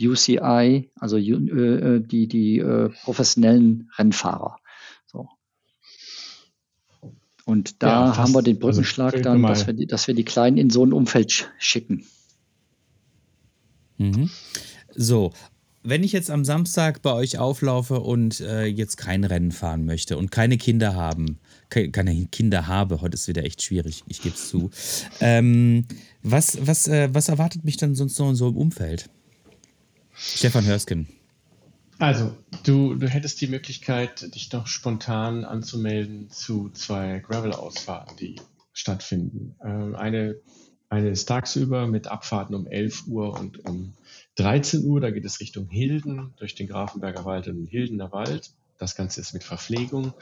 [0.00, 4.58] UCI, also äh, äh, die, die äh, professionellen Rennfahrer.
[5.06, 5.28] So.
[7.44, 10.14] Und da ja, haben wir den also Brückenschlag also, dann, dass wir, die, dass wir
[10.14, 12.04] die Kleinen in so ein Umfeld schicken.
[13.98, 14.30] Mhm.
[15.00, 15.32] So,
[15.84, 20.18] wenn ich jetzt am Samstag bei euch auflaufe und äh, jetzt kein Rennen fahren möchte
[20.18, 21.38] und keine Kinder haben,
[21.70, 24.70] keine Kinder habe, heute ist wieder echt schwierig, ich gebe es zu.
[25.20, 25.86] Ähm,
[26.22, 29.08] was, was, äh, was erwartet mich dann sonst noch so im Umfeld?
[30.14, 31.08] Stefan Hörsken.
[31.98, 38.36] Also, du, du hättest die Möglichkeit, dich noch spontan anzumelden zu zwei Gravel-Ausfahrten, die
[38.72, 39.54] stattfinden.
[39.64, 40.36] Ähm, eine,
[40.88, 43.92] eine ist tagsüber mit Abfahrten um 11 Uhr und um
[44.36, 45.00] 13 Uhr.
[45.00, 48.52] Da geht es Richtung Hilden, durch den Grafenberger Wald und den Hildener Wald.
[48.78, 50.14] Das Ganze ist mit Verpflegung.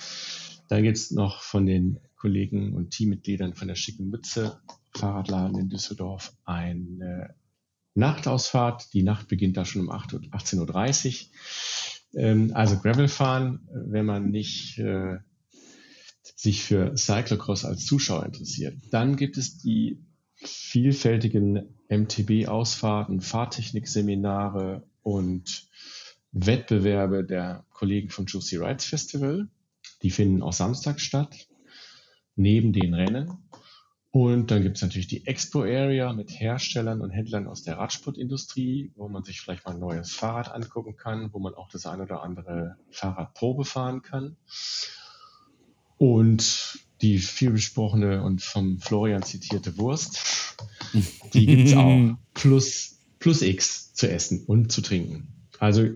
[0.69, 4.59] Dann gibt es noch von den Kollegen und Teammitgliedern von der Schicken Mütze
[4.97, 7.35] Fahrradladen in Düsseldorf eine
[7.95, 8.93] Nachtausfahrt.
[8.93, 11.27] Die Nacht beginnt da schon um 18.30
[12.15, 12.21] Uhr.
[12.21, 15.19] Ähm, also Gravel fahren, wenn man nicht äh,
[16.35, 18.77] sich für Cyclocross als Zuschauer interessiert.
[18.91, 19.99] Dann gibt es die
[20.37, 25.69] vielfältigen MTB-Ausfahrten, Fahrtechnikseminare und
[26.33, 29.49] Wettbewerbe der Kollegen vom Juicy Rides Festival.
[30.03, 31.49] Die finden auch Samstag statt,
[32.35, 33.39] neben den Rennen.
[34.11, 38.93] Und dann gibt es natürlich die Expo Area mit Herstellern und Händlern aus der Radsportindustrie,
[38.97, 42.01] wo man sich vielleicht mal ein neues Fahrrad angucken kann, wo man auch das ein
[42.01, 44.37] oder andere Fahrrad Probe fahren kann.
[45.99, 50.55] Und die viel besprochene und vom Florian zitierte Wurst,
[51.35, 55.29] die gibt es auch plus, plus X zu essen und zu trinken.
[55.59, 55.87] Also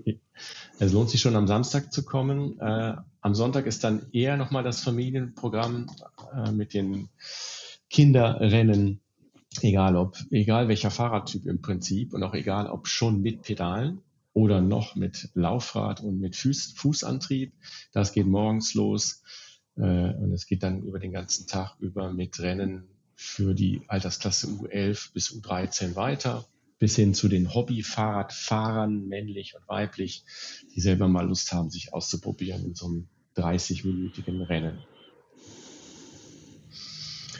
[0.79, 2.59] es lohnt sich schon am Samstag zu kommen.
[2.61, 5.91] Äh, am Sonntag ist dann eher nochmal das Familienprogramm
[6.35, 7.09] äh, mit den
[7.91, 9.01] Kinderrennen,
[9.61, 14.01] egal ob, egal welcher Fahrradtyp im Prinzip und auch egal ob schon mit Pedalen
[14.33, 17.53] oder noch mit Laufrad und mit Fuß, Fußantrieb.
[17.93, 19.23] Das geht morgens los.
[19.81, 24.49] Äh, und es geht dann über den ganzen Tag über mit Rennen für die Altersklasse
[24.49, 26.47] U11 bis U13 weiter,
[26.79, 30.25] bis hin zu den Hobby-Fahrradfahrern, männlich und weiblich,
[30.75, 34.79] die selber mal Lust haben, sich auszuprobieren in so einem 30-minütigen Rennen.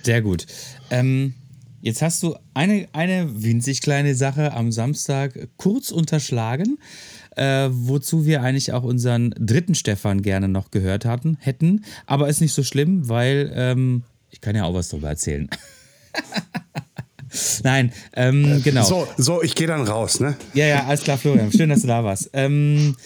[0.03, 0.47] Sehr gut.
[0.91, 1.35] Ähm,
[1.83, 6.79] jetzt hast du eine, eine winzig kleine Sache am Samstag kurz unterschlagen
[7.37, 11.85] äh, wozu wir eigentlich auch unseren dritten Stefan gerne noch gehört hatten, hätten.
[12.07, 15.49] Aber ist nicht so schlimm, weil ähm, ich kann ja auch was darüber erzählen.
[17.63, 18.85] Nein, ähm, genau.
[18.85, 20.37] So, so ich gehe dann raus, ne?
[20.53, 21.53] Ja, ja, alles klar, Florian.
[21.53, 22.31] Schön, dass du da warst.
[22.33, 22.97] Ähm,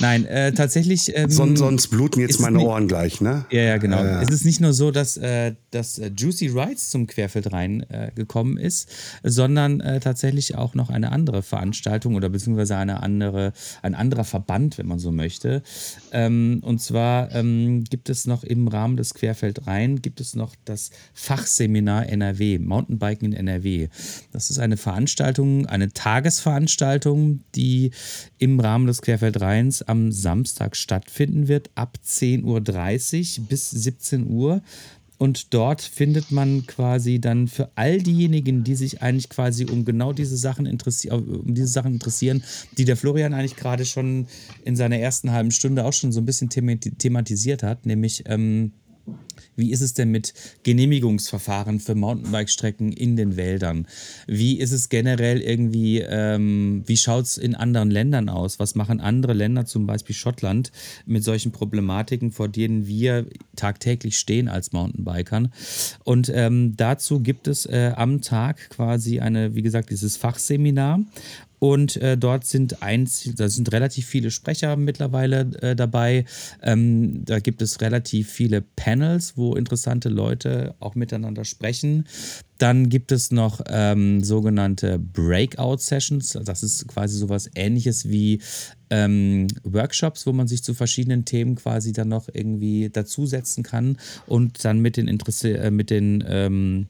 [0.00, 1.12] Nein, äh, tatsächlich.
[1.16, 3.46] Ähm, sonst, sonst bluten jetzt meine Ohren gleich, ne?
[3.50, 4.02] Ja, ja, genau.
[4.02, 4.22] Äh.
[4.22, 8.12] Es ist nicht nur so, dass, äh, dass äh, Juicy Rides zum Querfeld rein äh,
[8.14, 8.88] gekommen ist,
[9.24, 14.78] sondern äh, tatsächlich auch noch eine andere Veranstaltung oder beziehungsweise eine andere, ein anderer Verband,
[14.78, 15.62] wenn man so möchte.
[16.12, 20.54] Ähm, und zwar ähm, gibt es noch im Rahmen des Querfeld rein, gibt es noch
[20.64, 23.88] das Fachseminar NRW, Mountainbiken in NRW.
[24.32, 27.90] Das ist eine Veranstaltung, eine Tagesveranstaltung, die
[28.38, 29.40] im Rahmen des Querfeld
[29.86, 34.62] am Samstag stattfinden wird, ab 10.30 Uhr bis 17 Uhr.
[35.18, 40.12] Und dort findet man quasi dann für all diejenigen, die sich eigentlich quasi um genau
[40.12, 42.44] diese Sachen interessieren, um diese Sachen interessieren,
[42.76, 44.28] die der Florian eigentlich gerade schon
[44.64, 48.72] in seiner ersten halben Stunde auch schon so ein bisschen thematisiert hat, nämlich ähm,
[49.56, 53.86] wie ist es denn mit Genehmigungsverfahren für Mountainbike-Strecken in den Wäldern?
[54.26, 58.58] Wie ist es generell irgendwie, ähm, wie schaut es in anderen Ländern aus?
[58.58, 60.72] Was machen andere Länder, zum Beispiel Schottland,
[61.06, 63.26] mit solchen Problematiken, vor denen wir
[63.56, 65.52] tagtäglich stehen als Mountainbikern?
[66.04, 71.00] Und ähm, dazu gibt es äh, am Tag quasi eine, wie gesagt, dieses Fachseminar.
[71.58, 76.24] Und äh, dort sind eins, da sind relativ viele Sprecher mittlerweile äh, dabei.
[76.62, 82.04] Ähm, da gibt es relativ viele Panels, wo interessante Leute auch miteinander sprechen.
[82.58, 86.38] Dann gibt es noch ähm, sogenannte Breakout-Sessions.
[86.44, 88.40] Das ist quasi sowas ähnliches wie
[88.90, 93.96] ähm, Workshops, wo man sich zu verschiedenen Themen quasi dann noch irgendwie dazusetzen kann
[94.26, 96.86] und dann mit den Interesse, äh, mit den ähm,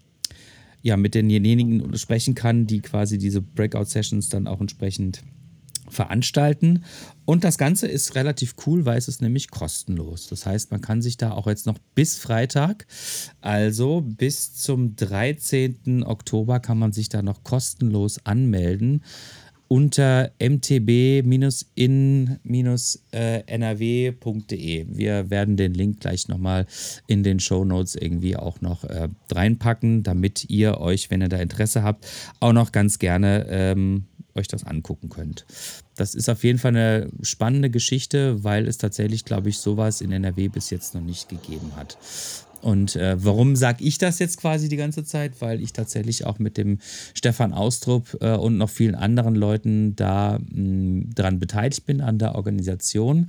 [0.83, 5.23] ja, mit denjenigen sprechen kann, die quasi diese Breakout-Sessions dann auch entsprechend
[5.91, 6.85] veranstalten.
[7.25, 10.29] Und das Ganze ist relativ cool, weil es ist nämlich kostenlos.
[10.29, 12.87] Das heißt, man kann sich da auch jetzt noch bis Freitag,
[13.41, 16.05] also bis zum 13.
[16.05, 19.03] Oktober, kann man sich da noch kostenlos anmelden
[19.69, 21.27] unter mtb-in-nrw.de.
[24.89, 26.67] Wir werden den Link gleich nochmal
[27.07, 31.37] in den Show Notes irgendwie auch noch äh, reinpacken, damit ihr euch, wenn ihr da
[31.37, 32.07] Interesse habt,
[32.41, 34.05] auch noch ganz gerne ähm,
[34.35, 35.45] euch das angucken könnt.
[35.97, 40.13] Das ist auf jeden Fall eine spannende Geschichte, weil es tatsächlich, glaube ich, sowas in
[40.13, 41.99] NRW bis jetzt noch nicht gegeben hat.
[42.61, 45.41] Und äh, warum sage ich das jetzt quasi die ganze Zeit?
[45.41, 46.79] Weil ich tatsächlich auch mit dem
[47.15, 52.35] Stefan Austrup äh, und noch vielen anderen Leuten da mh, dran beteiligt bin an der
[52.35, 53.29] Organisation.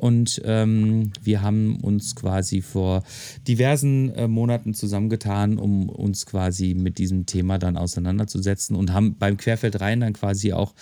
[0.00, 3.02] Und ähm, wir haben uns quasi vor
[3.46, 9.36] diversen äh, Monaten zusammengetan, um uns quasi mit diesem Thema dann auseinanderzusetzen und haben beim
[9.36, 10.72] Querfeld rein dann quasi auch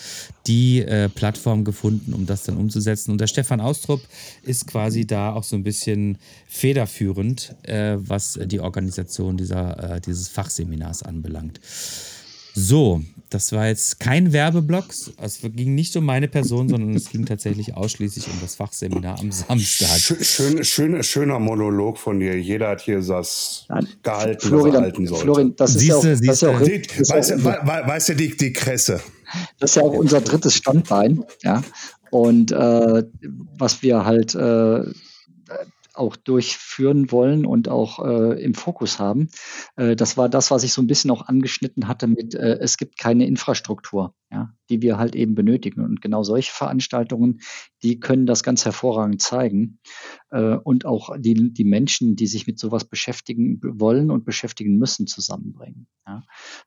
[0.46, 3.10] die äh, Plattform gefunden, um das dann umzusetzen.
[3.10, 4.02] Und der Stefan Austrup
[4.44, 10.28] ist quasi da auch so ein bisschen federführend, äh, was die Organisation dieser, äh, dieses
[10.28, 11.58] Fachseminars anbelangt.
[12.54, 14.86] So, das war jetzt kein Werbeblock.
[15.20, 19.30] Es ging nicht um meine Person, sondern es ging tatsächlich ausschließlich um das Fachseminar am
[19.30, 19.98] Samstag.
[19.98, 22.38] Schön, schön, schöner Monolog von dir.
[22.38, 23.66] Jeder hat hier das
[24.02, 25.24] gehalten, Florian, was er halten sollte.
[25.24, 26.60] Florian, das ist Siehste, ja auch, das ist ja auch,
[26.98, 29.00] das weißt, du, weißt du, die, die Kresse.
[29.58, 31.62] das ist ja auch unser drittes Standbein, ja.
[32.10, 33.04] Und äh,
[33.58, 34.84] was wir halt äh,
[35.98, 39.28] auch durchführen wollen und auch äh, im Fokus haben.
[39.76, 42.76] Äh, das war das, was ich so ein bisschen auch angeschnitten hatte mit, äh, es
[42.76, 45.82] gibt keine Infrastruktur, ja, die wir halt eben benötigen.
[45.82, 47.40] Und genau solche Veranstaltungen,
[47.82, 49.80] die können das ganz hervorragend zeigen.
[50.30, 55.06] Äh, und auch die, die Menschen, die sich mit sowas beschäftigen wollen und beschäftigen müssen,
[55.06, 55.88] zusammenbringen.
[56.06, 56.22] Ja.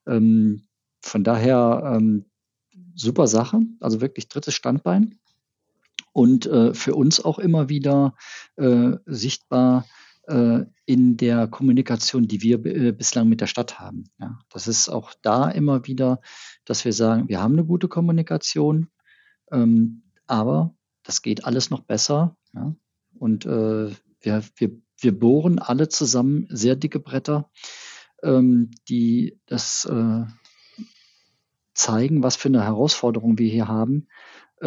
[0.07, 0.67] Ähm,
[1.01, 2.25] von daher ähm,
[2.95, 5.19] super Sache, also wirklich drittes Standbein
[6.13, 8.15] und äh, für uns auch immer wieder
[8.57, 9.85] äh, sichtbar
[10.27, 14.05] äh, in der Kommunikation, die wir äh, bislang mit der Stadt haben.
[14.19, 16.21] Ja, das ist auch da immer wieder,
[16.65, 18.89] dass wir sagen, wir haben eine gute Kommunikation,
[19.51, 22.37] ähm, aber das geht alles noch besser.
[22.53, 22.75] Ja?
[23.17, 23.89] Und äh,
[24.21, 27.49] wir, wir, wir bohren alle zusammen sehr dicke Bretter,
[28.21, 30.25] ähm, die das äh,
[31.73, 34.07] zeigen, was für eine Herausforderung wir hier haben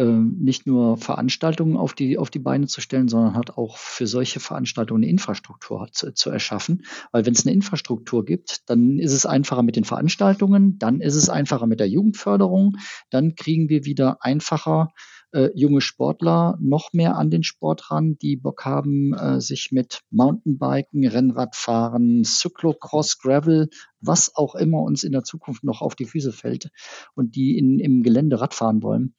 [0.03, 4.39] nicht nur Veranstaltungen auf die, auf die Beine zu stellen, sondern halt auch für solche
[4.39, 6.85] Veranstaltungen eine Infrastruktur zu, zu erschaffen.
[7.11, 11.15] Weil wenn es eine Infrastruktur gibt, dann ist es einfacher mit den Veranstaltungen, dann ist
[11.15, 12.75] es einfacher mit der Jugendförderung,
[13.09, 14.89] dann kriegen wir wieder einfacher
[15.35, 20.01] äh, junge Sportler noch mehr an den Sport ran, die Bock haben, äh, sich mit
[20.09, 23.69] Mountainbiken, Rennradfahren, Cyclocross, Gravel,
[23.99, 26.69] was auch immer uns in der Zukunft noch auf die Füße fällt
[27.15, 29.13] und die in, im Gelände Radfahren wollen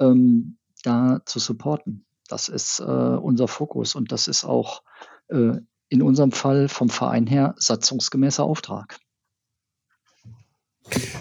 [0.00, 2.06] ähm, da zu supporten.
[2.28, 4.82] Das ist äh, unser Fokus und das ist auch
[5.28, 8.98] äh, in unserem Fall vom Verein her satzungsgemäßer Auftrag.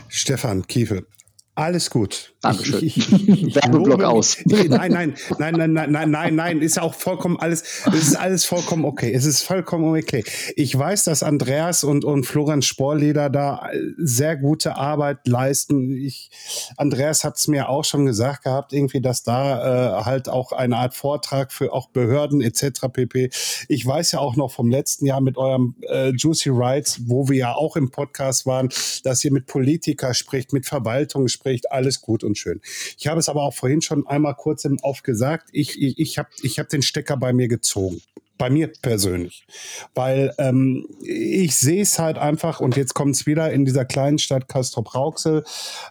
[0.10, 1.08] Stefan Kiefel,
[1.56, 2.36] alles gut.
[2.48, 2.82] Dankeschön.
[3.56, 4.38] Werbeblock aus.
[4.46, 8.86] Nein, nein, nein, nein, nein, nein, nein, nein, ist auch vollkommen alles, ist alles vollkommen
[8.86, 9.12] okay.
[9.14, 10.24] Es ist vollkommen okay.
[10.56, 15.92] Ich weiß, dass Andreas und, und Florian Sporleder da sehr gute Arbeit leisten.
[15.92, 16.30] Ich,
[16.78, 20.78] Andreas hat es mir auch schon gesagt gehabt, irgendwie, dass da äh, halt auch eine
[20.78, 22.88] Art Vortrag für auch Behörden etc.
[22.92, 23.30] pp.
[23.68, 27.38] Ich weiß ja auch noch vom letzten Jahr mit eurem äh, Juicy Rights, wo wir
[27.38, 28.70] ja auch im Podcast waren,
[29.04, 32.62] dass ihr mit Politiker spricht, mit Verwaltung spricht, alles gut und schön.
[32.98, 36.18] Ich habe es aber auch vorhin schon einmal kurz im Off gesagt, ich, ich, ich
[36.18, 38.02] habe ich hab den Stecker bei mir gezogen.
[38.38, 39.48] Bei mir persönlich.
[39.96, 44.20] Weil ähm, ich sehe es halt einfach, und jetzt kommt es wieder in dieser kleinen
[44.20, 45.44] Stadt Castrop-Rauxel.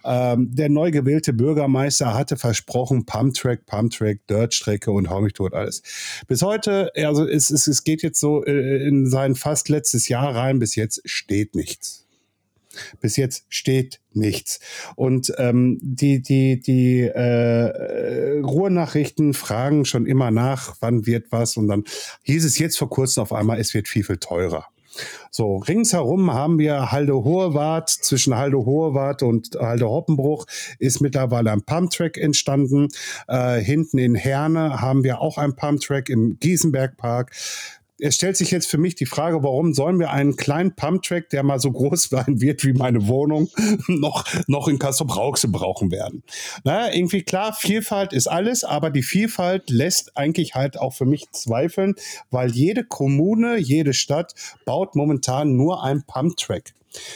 [0.05, 5.83] Ähm, der neu gewählte Bürgermeister hatte versprochen, Pumptrack, Pumptrack, Dirtstrecke und hau mich tot alles.
[6.27, 10.33] Bis heute, also es, es, es geht jetzt so äh, in sein fast letztes Jahr
[10.33, 12.06] rein, bis jetzt steht nichts.
[12.99, 14.59] Bis jetzt steht nichts.
[14.95, 21.57] Und ähm, die, die, die äh, Ruhrnachrichten fragen schon immer nach, wann wird was.
[21.57, 21.83] Und dann
[22.23, 24.65] hieß es jetzt vor kurzem auf einmal, es wird viel, viel teurer.
[25.31, 27.89] So, ringsherum haben wir Halde Hohewart.
[27.89, 30.45] Zwischen Halde Hohewart und Halde Hoppenbruch
[30.79, 32.87] ist mittlerweile ein Pumptrack entstanden.
[33.27, 37.31] Äh, hinten in Herne haben wir auch ein Pumptrack im Gießenbergpark.
[37.99, 41.43] Es stellt sich jetzt für mich die Frage, warum sollen wir einen kleinen Pumptrack, der
[41.43, 43.49] mal so groß sein wird wie meine Wohnung,
[43.87, 46.23] noch, noch in Castro Brauxel brauchen werden?
[46.63, 51.31] Na, irgendwie klar, Vielfalt ist alles, aber die Vielfalt lässt eigentlich halt auch für mich
[51.31, 51.95] zweifeln,
[52.31, 54.33] weil jede Kommune, jede Stadt
[54.65, 56.73] baut momentan nur einen Pumptrack.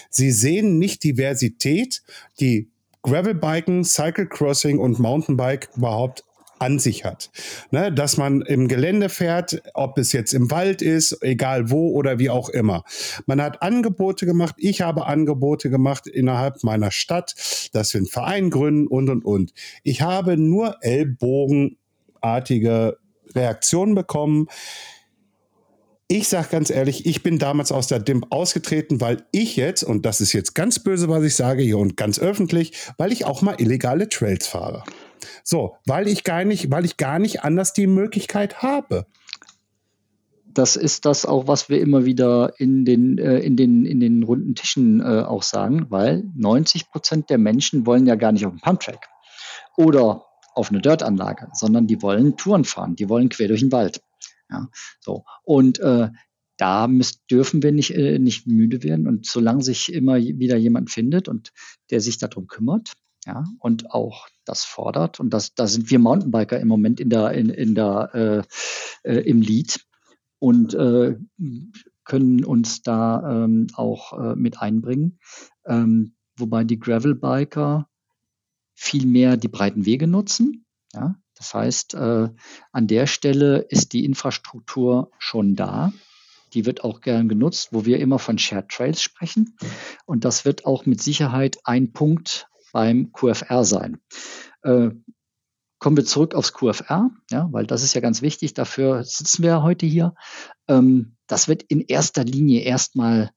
[0.09, 2.03] Sie sehen nicht Diversität,
[2.39, 2.69] die
[3.03, 6.23] Gravelbiken, Cyclecrossing und Mountainbike überhaupt
[6.61, 7.29] an sich hat.
[7.71, 12.19] Ne, dass man im Gelände fährt, ob es jetzt im Wald ist, egal wo oder
[12.19, 12.83] wie auch immer.
[13.25, 17.35] Man hat Angebote gemacht, ich habe Angebote gemacht innerhalb meiner Stadt,
[17.73, 19.53] dass wir einen Verein gründen und und und.
[19.83, 22.97] Ich habe nur ellbogenartige
[23.33, 24.47] Reaktionen bekommen.
[26.07, 30.05] Ich sage ganz ehrlich, ich bin damals aus der DIMP ausgetreten, weil ich jetzt, und
[30.05, 33.41] das ist jetzt ganz böse, was ich sage hier und ganz öffentlich, weil ich auch
[33.41, 34.83] mal illegale Trails fahre.
[35.43, 39.05] So, weil ich gar nicht, weil ich gar nicht anders die Möglichkeit habe.
[40.53, 44.23] Das ist das auch, was wir immer wieder in den, äh, in den, in den
[44.23, 48.51] runden Tischen äh, auch sagen, weil 90 Prozent der Menschen wollen ja gar nicht auf
[48.51, 49.07] dem Pumptrack
[49.77, 54.01] oder auf eine Dirtanlage, sondern die wollen Touren fahren, die wollen quer durch den Wald.
[54.49, 54.67] Ja,
[54.99, 55.23] so.
[55.43, 56.09] Und äh,
[56.57, 59.07] da müssen, dürfen wir nicht, äh, nicht müde werden.
[59.07, 61.53] Und solange sich immer wieder jemand findet und
[61.89, 62.93] der sich darum kümmert,
[63.25, 67.31] ja, und auch das fordert, und das, da sind wir Mountainbiker im Moment in der,
[67.31, 68.45] in, in der,
[69.03, 69.85] äh, äh, im Lied
[70.39, 71.17] und äh,
[72.03, 75.19] können uns da ähm, auch äh, mit einbringen.
[75.65, 77.87] Ähm, wobei die Gravelbiker
[78.73, 80.65] viel mehr die breiten Wege nutzen.
[80.93, 82.29] Ja, das heißt, äh,
[82.71, 85.93] an der Stelle ist die Infrastruktur schon da.
[86.53, 89.55] Die wird auch gern genutzt, wo wir immer von Shared Trails sprechen.
[90.05, 93.99] Und das wird auch mit Sicherheit ein Punkt beim QFR sein.
[94.63, 94.91] Äh,
[95.79, 98.53] kommen wir zurück aufs QFR, ja, weil das ist ja ganz wichtig.
[98.53, 100.13] Dafür sitzen wir heute hier.
[100.67, 103.31] Ähm, das wird in erster Linie erstmal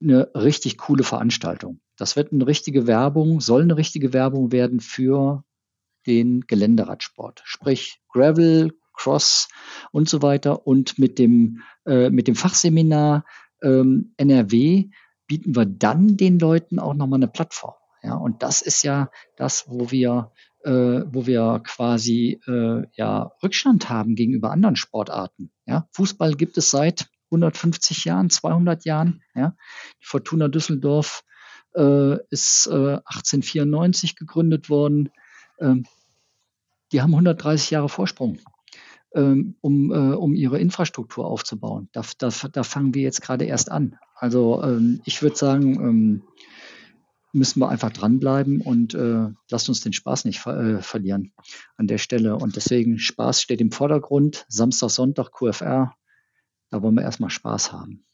[0.00, 1.80] eine richtig coole Veranstaltung.
[1.96, 5.44] Das wird eine richtige Werbung, soll eine richtige Werbung werden für
[6.06, 9.48] den Geländeradsport, sprich Gravel, Cross
[9.92, 10.66] und so weiter.
[10.66, 13.24] Und mit dem, äh, mit dem Fachseminar
[13.62, 14.90] ähm, NRW
[15.26, 17.74] bieten wir dann den Leuten auch nochmal eine Plattform.
[18.02, 20.32] Ja, und das ist ja das, wo wir,
[20.64, 25.50] äh, wo wir quasi äh, ja, Rückstand haben gegenüber anderen Sportarten.
[25.66, 29.22] Ja, Fußball gibt es seit 150 Jahren, 200 Jahren.
[29.34, 29.54] Ja,
[30.00, 31.24] die Fortuna Düsseldorf
[31.74, 35.10] äh, ist äh, 1894 gegründet worden.
[35.60, 35.84] Ähm,
[36.92, 38.38] die haben 130 Jahre Vorsprung,
[39.14, 41.88] ähm, um, äh, um ihre Infrastruktur aufzubauen.
[41.92, 43.96] Da, da, da fangen wir jetzt gerade erst an.
[44.16, 46.22] Also ähm, ich würde sagen, ähm,
[47.32, 51.32] müssen wir einfach dranbleiben und äh, lasst uns den Spaß nicht ver äh, verlieren
[51.76, 52.36] an der Stelle.
[52.36, 54.46] Und deswegen Spaß steht im Vordergrund.
[54.48, 55.94] Samstag, Sonntag, QFR,
[56.70, 58.04] da wollen wir erstmal Spaß haben.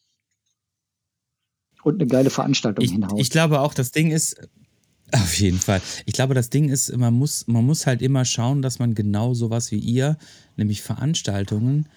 [1.82, 3.18] Und eine geile Veranstaltung ich, hinhauen.
[3.18, 4.36] Ich glaube auch, das Ding ist,
[5.12, 5.80] auf jeden Fall.
[6.04, 9.34] Ich glaube, das Ding ist, man muss, man muss halt immer schauen, dass man genau
[9.34, 10.18] sowas wie ihr,
[10.56, 11.88] nämlich Veranstaltungen,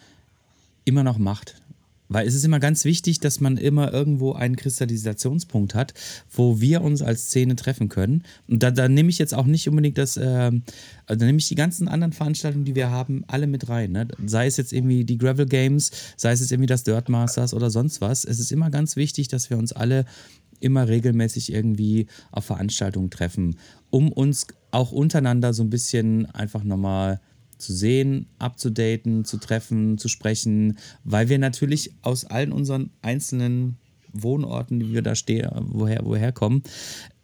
[0.86, 1.62] immer noch macht.
[2.10, 5.94] Weil es ist immer ganz wichtig, dass man immer irgendwo einen Kristallisationspunkt hat,
[6.32, 8.24] wo wir uns als Szene treffen können.
[8.48, 10.52] Und da, da nehme ich jetzt auch nicht unbedingt das, äh,
[11.08, 13.92] da nehme ich die ganzen anderen Veranstaltungen, die wir haben, alle mit rein.
[13.92, 14.08] Ne?
[14.26, 17.70] Sei es jetzt irgendwie die Gravel Games, sei es jetzt irgendwie das Dirt Masters oder
[17.70, 18.26] sonst was.
[18.26, 20.06] Es ist immer ganz wichtig, dass wir uns alle
[20.60, 23.56] immer regelmäßig irgendwie auf Veranstaltungen treffen,
[23.92, 27.22] um uns auch untereinander so ein bisschen einfach nochmal
[27.60, 33.78] zu sehen, abzudaten, zu treffen, zu sprechen, weil wir natürlich aus allen unseren einzelnen
[34.12, 36.64] Wohnorten, die wir da stehen, woher, woher kommen,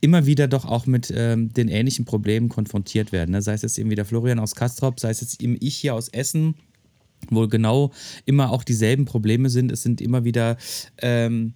[0.02, 3.32] immer wieder doch auch mit ähm, den ähnlichen Problemen konfrontiert werden.
[3.32, 3.42] Ne?
[3.42, 6.10] Sei es jetzt irgendwie der Florian aus Kastrop, sei es jetzt eben ich hier aus
[6.10, 6.56] Essen,
[7.30, 7.92] wo genau
[8.26, 9.72] immer auch dieselben Probleme sind.
[9.72, 10.58] Es sind immer wieder
[11.02, 11.54] ähm,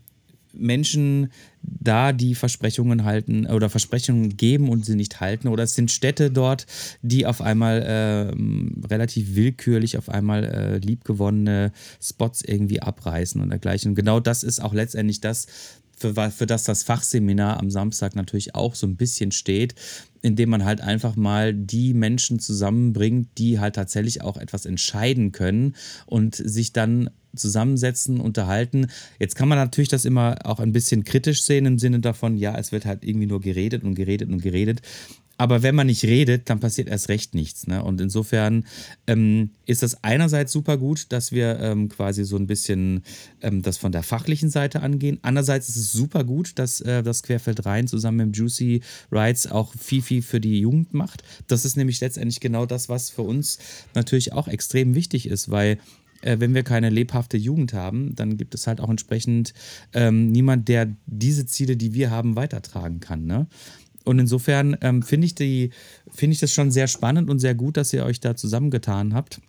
[0.54, 5.48] Menschen da, die Versprechungen halten oder Versprechungen geben und sie nicht halten.
[5.48, 6.66] Oder es sind Städte dort,
[7.02, 13.92] die auf einmal äh, relativ willkürlich auf einmal äh, liebgewonnene Spots irgendwie abreißen und dergleichen.
[13.92, 15.48] Und genau das ist auch letztendlich das,
[15.96, 19.76] für, für das das Fachseminar am Samstag natürlich auch so ein bisschen steht,
[20.22, 25.76] indem man halt einfach mal die Menschen zusammenbringt, die halt tatsächlich auch etwas entscheiden können
[26.06, 28.88] und sich dann zusammensetzen, unterhalten.
[29.20, 32.58] Jetzt kann man natürlich das immer auch ein bisschen kritisch sehen im Sinne davon, ja,
[32.58, 34.82] es wird halt irgendwie nur geredet und geredet und geredet.
[35.40, 37.66] Aber wenn man nicht redet, dann passiert erst recht nichts.
[37.66, 37.82] Ne?
[37.82, 38.66] Und insofern
[39.08, 43.04] ähm, ist das einerseits super gut, dass wir ähm, quasi so ein bisschen
[43.40, 45.18] ähm, das von der fachlichen Seite angehen.
[45.22, 48.82] Andererseits ist es super gut, dass äh, das Querfeld rein zusammen mit Juicy
[49.14, 51.24] Rights auch viel, viel für die Jugend macht.
[51.48, 53.60] Das ist nämlich letztendlich genau das, was für uns
[53.96, 55.78] natürlich auch extrem wichtig ist, weil
[56.22, 59.54] äh, wenn wir keine lebhafte Jugend haben, dann gibt es halt auch entsprechend
[59.94, 63.26] ähm, niemand, der diese Ziele, die wir haben, weitertragen kann.
[63.26, 63.48] Ne?
[64.04, 65.72] Und insofern ähm, finde ich,
[66.10, 69.42] find ich das schon sehr spannend und sehr gut, dass ihr euch da zusammengetan habt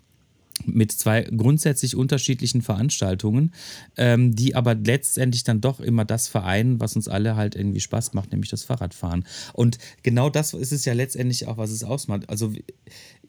[0.66, 3.52] mit zwei grundsätzlich unterschiedlichen Veranstaltungen,
[3.96, 8.12] ähm, die aber letztendlich dann doch immer das vereinen, was uns alle halt irgendwie Spaß
[8.14, 9.24] macht, nämlich das Fahrradfahren.
[9.52, 12.28] Und genau das ist es ja letztendlich auch, was es ausmacht.
[12.28, 12.52] Also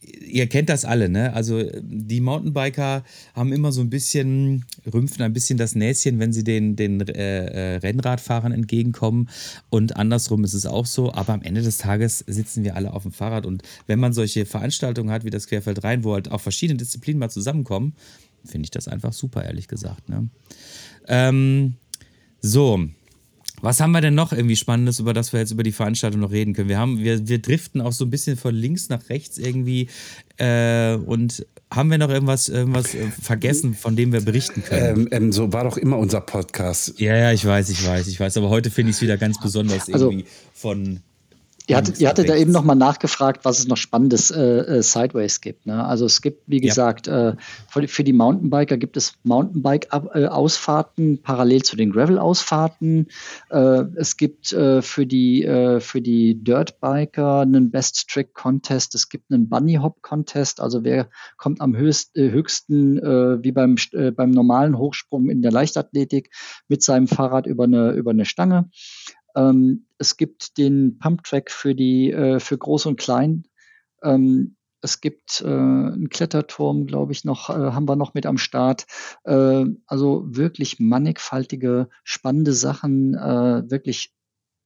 [0.01, 1.33] ihr kennt das alle, ne?
[1.33, 3.03] Also die Mountainbiker
[3.35, 7.75] haben immer so ein bisschen, rümpfen ein bisschen das Näschen, wenn sie den, den äh,
[7.75, 9.29] äh, Rennradfahrern entgegenkommen.
[9.69, 11.13] Und andersrum ist es auch so.
[11.13, 13.45] Aber am Ende des Tages sitzen wir alle auf dem Fahrrad.
[13.45, 17.19] Und wenn man solche Veranstaltungen hat wie das Querfeld rein, wo halt auch verschiedene Disziplinen
[17.19, 17.93] mal zusammenkommen,
[18.43, 20.09] finde ich das einfach super, ehrlich gesagt.
[20.09, 20.29] Ne?
[21.07, 21.75] Ähm,
[22.41, 22.87] so,
[23.61, 26.31] was haben wir denn noch irgendwie Spannendes, über das wir jetzt über die Veranstaltung noch
[26.31, 26.69] reden können?
[26.69, 29.89] Wir, haben, wir, wir driften auch so ein bisschen von links nach rechts irgendwie.
[30.37, 35.01] Äh, und haben wir noch irgendwas, irgendwas äh, vergessen, von dem wir berichten können?
[35.01, 36.99] Ähm, ähm, so war doch immer unser Podcast.
[36.99, 38.37] Ja, ja, ich weiß, ich weiß, ich weiß.
[38.37, 40.99] Aber heute finde ich es wieder ganz besonders also, irgendwie von
[41.71, 45.39] Ihr hattet, ihr hattet da eben nochmal nachgefragt, was es noch Spannendes äh, äh, Sideways
[45.39, 45.65] gibt.
[45.65, 45.83] Ne?
[45.85, 47.29] Also es gibt, wie gesagt, ja.
[47.29, 47.35] äh,
[47.87, 53.07] für, die Mountainbiker gibt es Mountainbike-Ausfahrten parallel zu den Gravel-Ausfahrten.
[53.49, 58.93] Äh, es gibt äh, für die, äh, für die Dirtbiker einen Best Trick Contest.
[58.93, 60.59] Es gibt einen Bunny Hop Contest.
[60.59, 61.07] Also wer
[61.37, 63.75] kommt am höchst, höchsten, wie beim,
[64.15, 66.31] beim normalen Hochsprung in der Leichtathletik
[66.67, 68.69] mit seinem Fahrrad über eine, über eine Stange.
[69.35, 73.43] Ähm, es gibt den Pumptrack für die äh, für Groß und Klein.
[74.03, 78.39] Ähm, es gibt äh, einen Kletterturm, glaube ich, noch, äh, haben wir noch mit am
[78.39, 78.87] Start.
[79.25, 84.11] Äh, also wirklich mannigfaltige, spannende Sachen, äh, wirklich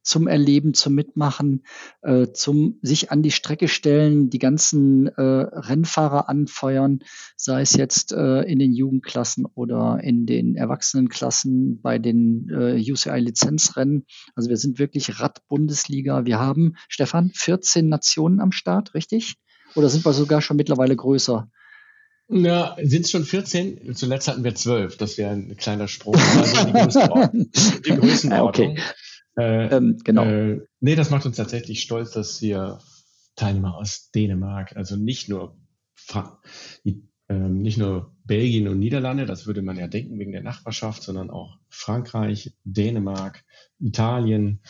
[0.05, 1.65] zum Erleben, zum Mitmachen,
[2.03, 6.99] äh, zum sich an die Strecke stellen, die ganzen äh, Rennfahrer anfeuern,
[7.35, 14.05] sei es jetzt äh, in den Jugendklassen oder in den Erwachsenenklassen bei den äh, UCI-Lizenzrennen.
[14.35, 16.25] Also wir sind wirklich Rad-Bundesliga.
[16.25, 19.35] Wir haben, Stefan, 14 Nationen am Start, richtig?
[19.73, 21.49] Oder sind wir sogar schon mittlerweile größer?
[22.27, 23.95] Ja, sind es schon 14?
[23.95, 24.97] Zuletzt hatten wir 12.
[24.97, 26.15] Das wäre ein kleiner Sprung.
[26.15, 27.51] Also die Größenordnung.
[27.85, 28.71] Die Größenordnung.
[28.71, 28.81] Okay.
[29.37, 30.23] Äh, ähm, genau.
[30.23, 32.79] Äh, nee, das macht uns tatsächlich stolz, dass wir
[33.35, 35.57] Teilnehmer aus Dänemark, also nicht nur,
[35.93, 36.41] Fra
[37.27, 41.29] äh, nicht nur Belgien und Niederlande, das würde man ja denken wegen der Nachbarschaft, sondern
[41.29, 43.43] auch Frankreich, Dänemark,
[43.79, 44.61] Italien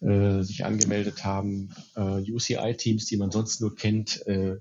[0.00, 4.56] äh, sich angemeldet haben, äh, UCI-Teams, die man sonst nur kennt, äh,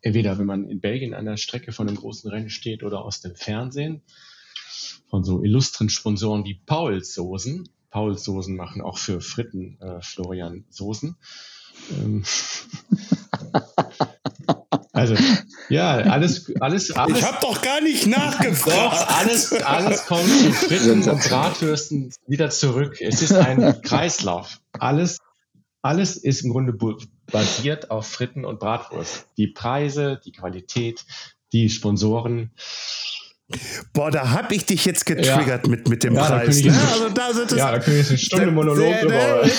[0.00, 3.20] entweder wenn man in Belgien an der Strecke von einem großen Rennen steht oder aus
[3.20, 4.02] dem Fernsehen,
[5.08, 7.02] von so illustren Sponsoren wie Paul
[7.96, 11.16] Soßen, Paul Soßen machen, auch für Fritten äh, Florian Soßen.
[11.92, 12.24] Ähm,
[14.92, 15.14] also,
[15.70, 17.18] ja, alles, alles, alles.
[17.18, 19.08] Ich habe doch gar nicht nachgefragt.
[19.08, 23.00] Alles, alles kommt zu Fritten und Bratwürsten wieder zurück.
[23.00, 24.60] Es ist ein Kreislauf.
[24.72, 25.16] Alles,
[25.80, 26.76] alles ist im Grunde
[27.32, 29.26] basiert auf Fritten und Bratwurst.
[29.38, 31.06] Die Preise, die Qualität,
[31.52, 32.50] die Sponsoren.
[33.92, 35.70] Boah, da hab ich dich jetzt getriggert ja.
[35.70, 36.64] mit, mit dem ja, Preis.
[36.64, 36.74] Ne?
[36.92, 39.50] Also da sind ja, da können wir jetzt eine Stunde Monolog drüber halten.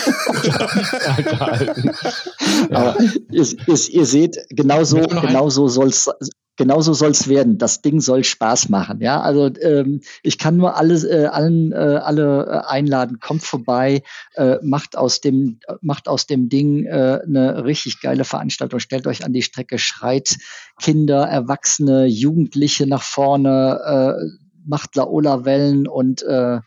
[2.75, 2.97] Aber
[3.31, 6.09] ihr, ihr, ihr seht, genauso, genauso soll es
[6.57, 7.57] genauso soll es werden.
[7.57, 8.99] Das Ding soll Spaß machen.
[8.99, 13.19] Ja, also ähm, ich kann nur alle, äh, allen, äh, alle äh, einladen.
[13.19, 14.03] Kommt vorbei,
[14.33, 18.79] äh, macht aus dem, macht aus dem Ding äh, eine richtig geile Veranstaltung.
[18.79, 20.37] Stellt euch an die Strecke, schreit
[20.81, 24.17] Kinder, Erwachsene, Jugendliche nach vorne.
[24.19, 26.59] Äh, macht Laola-Wellen und äh,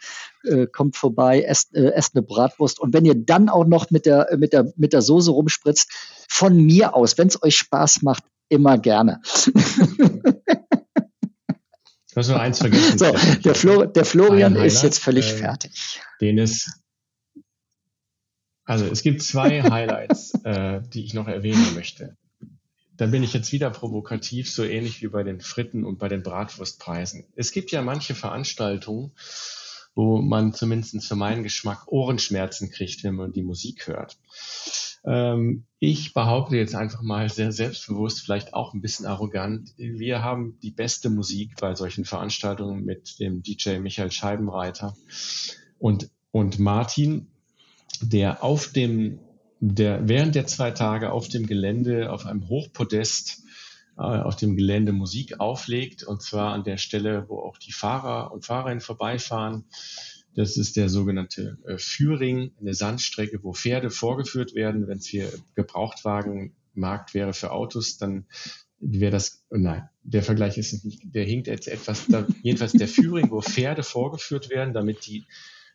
[0.45, 2.81] äh, kommt vorbei, esst, äh, esst eine Bratwurst.
[2.81, 5.91] Und wenn ihr dann auch noch mit der, mit der, mit der Soße rumspritzt,
[6.29, 9.21] von mir aus, wenn es euch Spaß macht, immer gerne.
[12.13, 12.99] Du hast nur eins vergessen.
[12.99, 16.01] So, der, Flo, der Florian ist jetzt völlig äh, fertig.
[16.21, 16.69] Den ist.
[18.65, 22.17] Also es gibt zwei Highlights, äh, die ich noch erwähnen möchte.
[22.97, 26.23] Da bin ich jetzt wieder provokativ, so ähnlich wie bei den Fritten und bei den
[26.23, 27.25] Bratwurstpreisen.
[27.35, 29.13] Es gibt ja manche Veranstaltungen,
[29.95, 34.19] wo man zumindest für meinen Geschmack Ohrenschmerzen kriegt, wenn man die Musik hört.
[35.05, 39.73] Ähm, ich behaupte jetzt einfach mal sehr selbstbewusst, vielleicht auch ein bisschen arrogant.
[39.77, 44.95] Wir haben die beste Musik bei solchen Veranstaltungen mit dem DJ Michael Scheibenreiter
[45.79, 47.29] und, und Martin,
[48.03, 49.21] der auf dem,
[49.61, 53.43] der während der zwei Tage auf dem Gelände, auf einem Hochpodest,
[53.97, 58.33] äh, auf dem Gelände Musik auflegt, und zwar an der Stelle, wo auch die Fahrer
[58.33, 59.65] und Fahrerinnen vorbeifahren.
[60.35, 64.87] Das ist der sogenannte äh, Führing, eine Sandstrecke, wo Pferde vorgeführt werden.
[64.87, 68.27] Wenn es hier Gebrauchtwagenmarkt wäre für Autos, dann
[68.79, 73.31] wer das, nein, der Vergleich ist nicht, der hinkt jetzt etwas, da, jedenfalls der Führing,
[73.31, 75.25] wo Pferde vorgeführt werden, damit die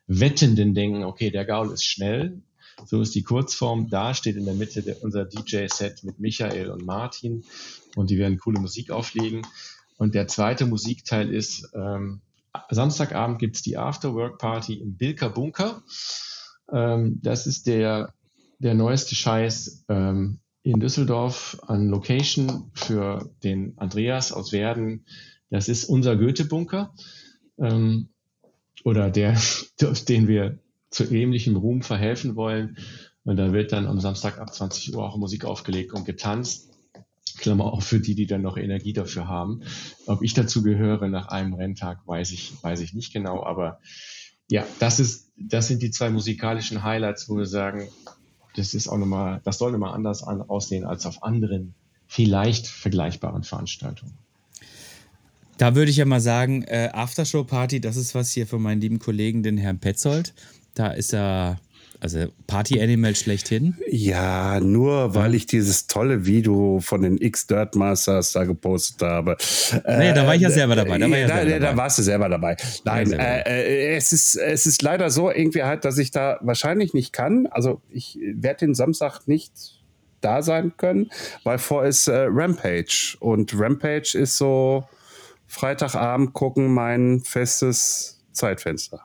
[0.07, 2.41] Wettenden denken, okay, der Gaul ist schnell.
[2.85, 3.89] So ist die Kurzform.
[3.89, 7.43] Da steht in der Mitte der, unser DJ-Set mit Michael und Martin
[7.95, 9.43] und die werden coole Musik auflegen.
[9.97, 12.21] Und der zweite Musikteil ist, ähm,
[12.69, 15.83] Samstagabend gibt's die Afterwork-Party im Bilker Bunker.
[16.71, 18.13] Ähm, das ist der,
[18.59, 25.05] der neueste Scheiß ähm, in Düsseldorf an Location für den Andreas aus Werden.
[25.49, 26.93] Das ist unser Goethe-Bunker
[27.59, 28.09] ähm,
[28.83, 29.39] oder der,
[30.09, 32.77] den wir zu ähnlichem Ruhm verhelfen wollen.
[33.23, 36.74] Und da wird dann am Samstag ab 20 Uhr auch Musik aufgelegt und getanzt.
[37.38, 39.61] Klammer auch für die, die dann noch Energie dafür haben.
[40.05, 43.43] Ob ich dazu gehöre nach einem Renntag, weiß ich, weiß ich nicht genau.
[43.43, 43.79] Aber
[44.49, 47.88] ja, das ist, das sind die zwei musikalischen Highlights, wo wir sagen,
[48.55, 51.75] das ist auch nochmal, das soll nochmal anders an, aussehen als auf anderen,
[52.07, 54.17] vielleicht vergleichbaren Veranstaltungen.
[55.57, 58.99] Da würde ich ja mal sagen, äh, Aftershow-Party, das ist was hier für meinen lieben
[58.99, 60.33] Kollegen, den Herrn Petzold.
[60.73, 61.59] Da ist er
[62.05, 63.75] also Party-Animal schlechthin?
[63.89, 69.35] Ja, nur weil ich dieses tolle Video von den X-Dirt Masters da gepostet habe.
[69.83, 70.99] Naja, da war ich ja äh, selber dabei.
[70.99, 72.57] Da, war ja da, selber da warst du selber dabei.
[72.83, 76.93] Nein, äh, äh, es, ist, es ist leider so irgendwie halt, dass ich da wahrscheinlich
[76.93, 77.47] nicht kann.
[77.47, 79.51] Also ich werde den Samstag nicht
[80.21, 81.09] da sein können,
[81.43, 83.17] weil vor ist äh, Rampage.
[83.19, 84.87] Und Rampage ist so
[85.47, 89.01] Freitagabend gucken mein festes Zeitfenster.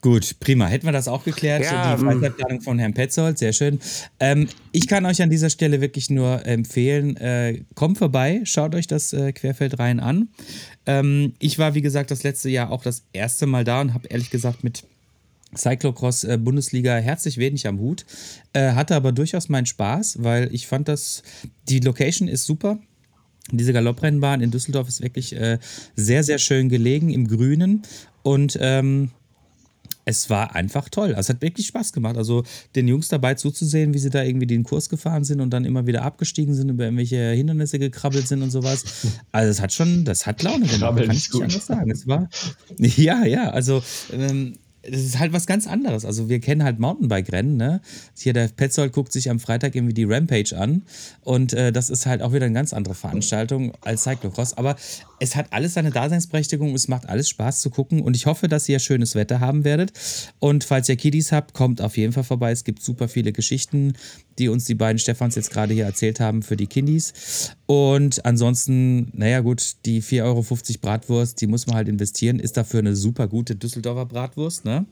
[0.00, 0.66] Gut, prima.
[0.66, 1.64] Hätten wir das auch geklärt.
[1.64, 3.80] Ja, die Freizeitplanung von Herrn Petzold, sehr schön.
[4.20, 8.86] Ähm, ich kann euch an dieser Stelle wirklich nur empfehlen, äh, kommt vorbei, schaut euch
[8.86, 10.28] das äh, Querfeld rein an.
[10.86, 14.06] Ähm, ich war, wie gesagt, das letzte Jahr auch das erste Mal da und habe
[14.08, 14.84] ehrlich gesagt mit
[15.56, 18.04] Cyclocross äh, Bundesliga herzlich wenig am Hut.
[18.52, 21.24] Äh, hatte aber durchaus meinen Spaß, weil ich fand, dass
[21.68, 22.78] die Location ist super.
[23.50, 25.58] Diese Galopprennbahn in Düsseldorf ist wirklich äh,
[25.96, 27.82] sehr, sehr schön gelegen im Grünen.
[28.22, 29.10] Und ähm,
[30.08, 31.08] es war einfach toll.
[31.08, 32.16] Also es hat wirklich Spaß gemacht.
[32.16, 32.42] Also
[32.74, 35.86] den Jungs dabei zuzusehen, wie sie da irgendwie den Kurs gefahren sind und dann immer
[35.86, 38.84] wieder abgestiegen sind, über irgendwelche Hindernisse gekrabbelt sind und sowas.
[39.32, 40.96] Also es hat schon, das hat Laune gemacht.
[40.96, 41.90] Kann ich nicht anders sagen.
[41.90, 42.28] Es war,
[42.78, 43.82] ja, ja, also
[44.12, 46.04] ähm, das ist halt was ganz anderes.
[46.04, 47.80] Also wir kennen halt Mountainbike-Rennen, ne?
[48.16, 50.82] Hier der Petzold guckt sich am Freitag irgendwie die Rampage an
[51.22, 54.54] und äh, das ist halt auch wieder eine ganz andere Veranstaltung als Cyclocross.
[54.54, 54.76] Aber
[55.20, 58.68] es hat alles seine Daseinsberechtigung, es macht alles Spaß zu gucken und ich hoffe, dass
[58.68, 59.92] ihr schönes Wetter haben werdet.
[60.38, 62.50] Und falls ihr Kiddies habt, kommt auf jeden Fall vorbei.
[62.50, 63.94] Es gibt super viele Geschichten,
[64.38, 67.52] die uns die beiden Stefans jetzt gerade hier erzählt haben für die Kiddies.
[67.66, 70.44] Und ansonsten, naja gut, die 4,50 Euro
[70.80, 74.64] Bratwurst, die muss man halt investieren, ist dafür eine super gute Düsseldorfer Bratwurst.
[74.64, 74.86] Ne?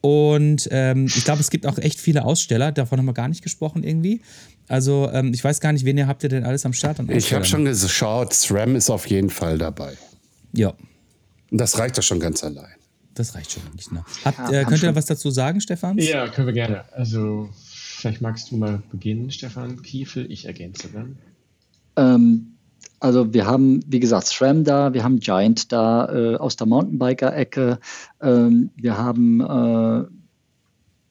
[0.00, 3.42] Und ähm, ich glaube, es gibt auch echt viele Aussteller, davon haben wir gar nicht
[3.42, 4.22] gesprochen irgendwie.
[4.68, 6.98] Also ähm, ich weiß gar nicht, wen ihr habt ihr denn alles am Start?
[7.08, 9.96] Ich habe schon geschaut, SRAM ist auf jeden Fall dabei.
[10.52, 10.74] Ja.
[11.50, 12.74] Und das reicht doch schon ganz allein.
[13.14, 13.90] Das reicht schon eigentlich.
[13.90, 14.04] Ne?
[14.24, 15.98] Habt, äh, könnt ihr was dazu sagen, Stefan?
[15.98, 16.84] Ja, können wir gerne.
[16.92, 20.30] Also vielleicht magst du mal beginnen, Stefan Kiefel.
[20.30, 21.18] Ich ergänze dann.
[21.96, 22.58] Ähm,
[23.00, 27.78] also wir haben, wie gesagt, SRAM da, wir haben Giant da äh, aus der Mountainbiker-Ecke,
[28.20, 30.04] ähm, wir haben äh,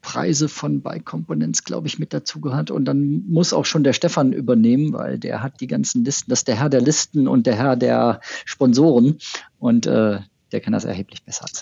[0.07, 2.71] Preise von Bike Components, glaube ich, mit dazu gehört.
[2.71, 6.39] Und dann muss auch schon der Stefan übernehmen, weil der hat die ganzen Listen, das
[6.39, 9.17] ist der Herr der Listen und der Herr der Sponsoren.
[9.59, 10.19] Und äh,
[10.53, 11.61] der kann das erheblich besser als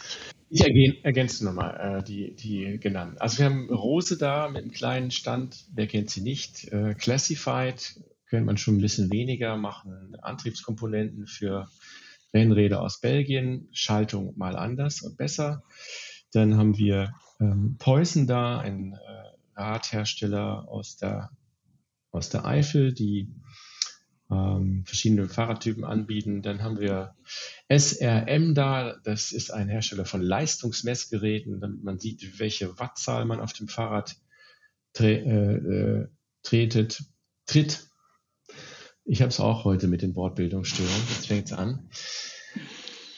[0.52, 0.64] ich.
[0.64, 3.18] Ich ergänze nochmal äh, die, die genannten.
[3.18, 6.72] Also wir haben Rose da mit einem kleinen Stand, wer kennt sie nicht?
[6.72, 11.68] Äh, Classified kennt man schon ein bisschen weniger, machen Antriebskomponenten für
[12.32, 15.64] Rennräder aus Belgien, Schaltung mal anders und besser.
[16.32, 21.32] Dann haben wir ähm, Poison da, ein äh, Radhersteller aus der,
[22.12, 23.30] aus der Eifel, die
[24.32, 26.42] ähm, verschiedene Fahrradtypen anbieten.
[26.42, 27.16] Dann haben wir
[27.70, 33.54] SRM da, das ist ein Hersteller von Leistungsmessgeräten, damit man sieht, welche Wattzahl man auf
[33.54, 34.16] dem Fahrrad
[34.94, 36.08] tre äh, äh,
[36.44, 37.04] tretet,
[37.46, 37.88] tritt.
[39.04, 41.08] Ich habe es auch heute mit den Wortbildungsstörungen.
[41.10, 41.90] Jetzt fängt es an.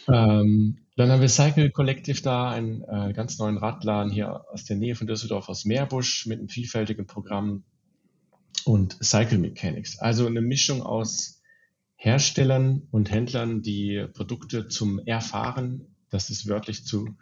[0.09, 4.77] Ähm, dann haben wir Cycle Collective da, einen äh, ganz neuen Radladen hier aus der
[4.77, 7.63] Nähe von Düsseldorf aus Meerbusch mit einem vielfältigen Programm
[8.65, 9.99] und Cycle Mechanics.
[9.99, 11.43] Also eine Mischung aus
[11.95, 17.15] Herstellern und Händlern, die Produkte zum Erfahren, das ist wörtlich zu,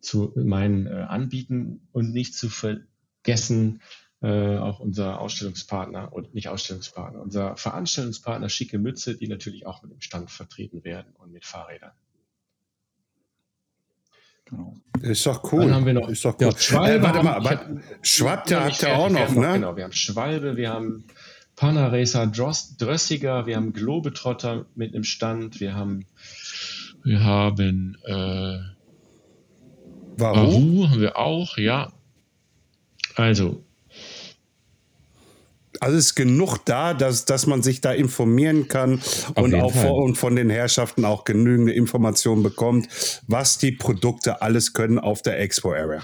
[0.00, 3.82] zu meinen äh, anbieten und nicht zu vergessen,
[4.20, 9.92] äh, auch unser Ausstellungspartner und nicht Ausstellungspartner, unser Veranstaltungspartner Schicke Mütze, die natürlich auch mit
[9.92, 11.92] dem Stand vertreten werden und mit Fahrrädern.
[14.52, 14.74] Genau.
[15.00, 15.62] Ist doch cool.
[15.62, 16.48] Dann haben wir noch ist doch cool.
[16.48, 16.98] Ja, Schwalbe.
[16.98, 17.66] Äh, warte mal, hab,
[18.02, 19.54] Schwab, der hat ja auch noch, ne?
[19.54, 21.04] Genau, wir haben Schwalbe, wir haben
[21.56, 26.04] Panaracer Drössiger, wir haben Globetrotter mit im Stand, wir haben,
[27.02, 28.58] wir haben äh,
[30.18, 31.92] Wahoo haben wir auch, ja.
[33.16, 33.64] Also.
[35.82, 39.02] Also es ist genug da, dass, dass man sich da informieren kann
[39.34, 42.88] und auch vor, und von den Herrschaften auch genügende Informationen bekommt,
[43.26, 46.00] was die Produkte alles können auf der Expo Area.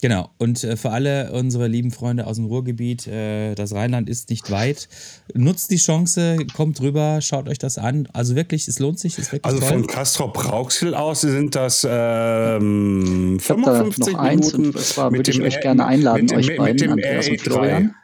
[0.00, 0.30] Genau.
[0.38, 4.48] Und äh, für alle unsere lieben Freunde aus dem Ruhrgebiet, äh, das Rheinland ist nicht
[4.52, 4.88] weit.
[5.34, 8.08] Nutzt die Chance, kommt rüber, schaut euch das an.
[8.12, 9.18] Also wirklich, es lohnt sich.
[9.18, 9.68] Ist wirklich also toll.
[9.68, 14.66] von Castrop Rauxel aus sind das ähm, 55 da noch eins Minuten.
[14.66, 17.28] Und das war, würde ich euch gerne einladen, mit, euch mit, beiden, mit dem Andreas
[17.28, 17.42] und RE3.
[17.42, 17.94] Florian.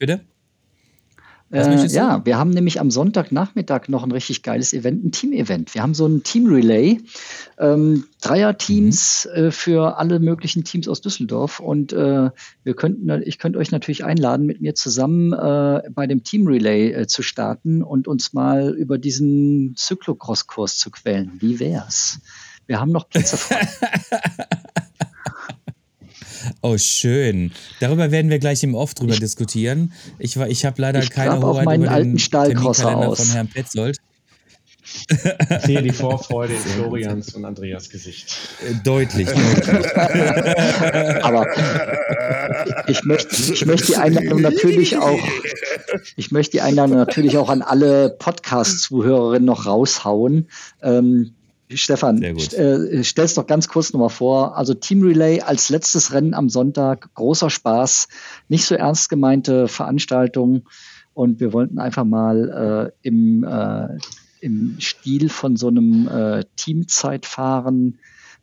[0.00, 0.22] Bitte?
[1.52, 5.74] Äh, ja, wir haben nämlich am Sonntagnachmittag noch ein richtig geiles Event, ein Team-Event.
[5.74, 7.00] Wir haben so ein Team-Relay,
[7.58, 9.44] ähm, Dreier-Teams mhm.
[9.44, 11.60] äh, für alle möglichen Teams aus Düsseldorf.
[11.60, 12.30] Und äh,
[12.62, 17.06] wir könnten, ich könnte euch natürlich einladen, mit mir zusammen äh, bei dem Team-Relay äh,
[17.06, 21.32] zu starten und uns mal über diesen Cyclocross-Kurs zu quälen.
[21.40, 22.20] Wie wär's?
[22.68, 23.68] Wir haben noch Plätze frei.
[26.62, 27.52] Oh, schön.
[27.80, 29.92] Darüber werden wir gleich im Off drüber diskutieren.
[30.18, 33.18] Ich, ich habe leider ich keine Hoheit über alten den Stahlkrosser aus.
[33.18, 33.98] von Herrn Petzold.
[35.12, 38.36] Ich sehe die Vorfreude in Florians und Andreas Gesicht.
[38.62, 39.94] Äh, deutlich, deutlich.
[41.24, 41.46] Aber
[42.88, 45.20] ich möchte, ich möchte die Einladung natürlich auch,
[46.16, 50.48] ich möchte die Einladung natürlich auch an alle Podcast-Zuhörerinnen noch raushauen.
[50.82, 51.34] Ähm,
[51.72, 54.56] Stefan, äh, stell's doch ganz kurz nochmal vor.
[54.56, 58.08] Also Team Relay als letztes Rennen am Sonntag, großer Spaß,
[58.48, 60.68] nicht so ernst gemeinte Veranstaltung.
[61.14, 63.98] Und wir wollten einfach mal äh, im, äh,
[64.40, 67.98] im Stil von so einem äh, Teamzeitfahren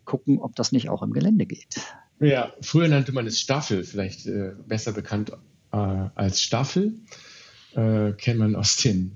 [0.05, 1.81] gucken, ob das nicht auch im Gelände geht.
[2.19, 5.31] Ja, früher nannte man es Staffel, vielleicht äh, besser bekannt
[5.71, 6.95] äh, als Staffel.
[7.75, 9.11] Äh, kennt man aus den,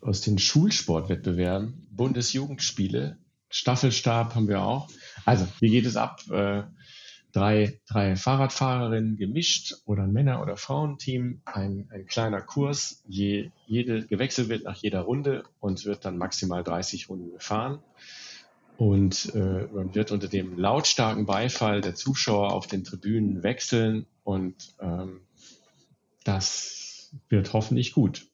[0.00, 3.16] aus den Schulsportwettbewerben, Bundesjugendspiele
[3.54, 4.88] Staffelstab haben wir auch.
[5.24, 6.20] Also, wie geht es ab?
[6.28, 6.64] Äh,
[7.30, 14.06] drei, drei Fahrradfahrerinnen gemischt oder ein Männer- oder Frauenteam, ein, ein kleiner Kurs, je, jede
[14.06, 17.78] gewechselt wird nach jeder Runde und wird dann maximal 30 Runden gefahren.
[18.76, 24.74] Und äh, man wird unter dem lautstarken Beifall der Zuschauer auf den Tribünen wechseln und
[24.80, 25.20] ähm,
[26.24, 28.26] das wird hoffentlich gut.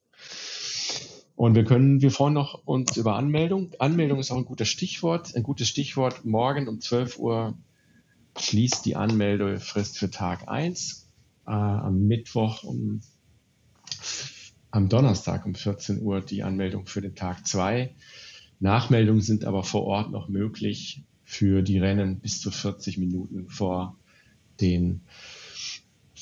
[1.41, 3.73] Und wir können, wir freuen noch uns über Anmeldung.
[3.79, 5.35] Anmeldung ist auch ein gutes Stichwort.
[5.35, 6.27] Ein gutes Stichwort.
[6.27, 7.57] Morgen um 12 Uhr
[8.39, 11.09] schließt die Anmeldefrist für Tag 1.
[11.47, 13.01] Äh, am Mittwoch um,
[14.71, 17.95] am Donnerstag um 14 Uhr die Anmeldung für den Tag 2.
[18.59, 23.97] Nachmeldungen sind aber vor Ort noch möglich für die Rennen bis zu 40 Minuten vor
[24.61, 25.01] den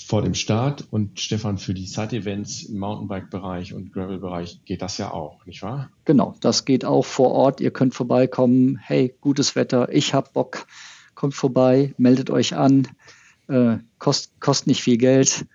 [0.06, 5.12] vor dem Start und Stefan, für die Side-Events im Mountainbike-Bereich und Gravel-Bereich geht das ja
[5.12, 5.90] auch, nicht wahr?
[6.04, 7.60] Genau, das geht auch vor Ort.
[7.60, 8.78] Ihr könnt vorbeikommen.
[8.78, 10.66] Hey, gutes Wetter, ich hab Bock.
[11.14, 12.86] Kommt vorbei, meldet euch an.
[13.48, 15.46] Äh, kost, kostet nicht viel Geld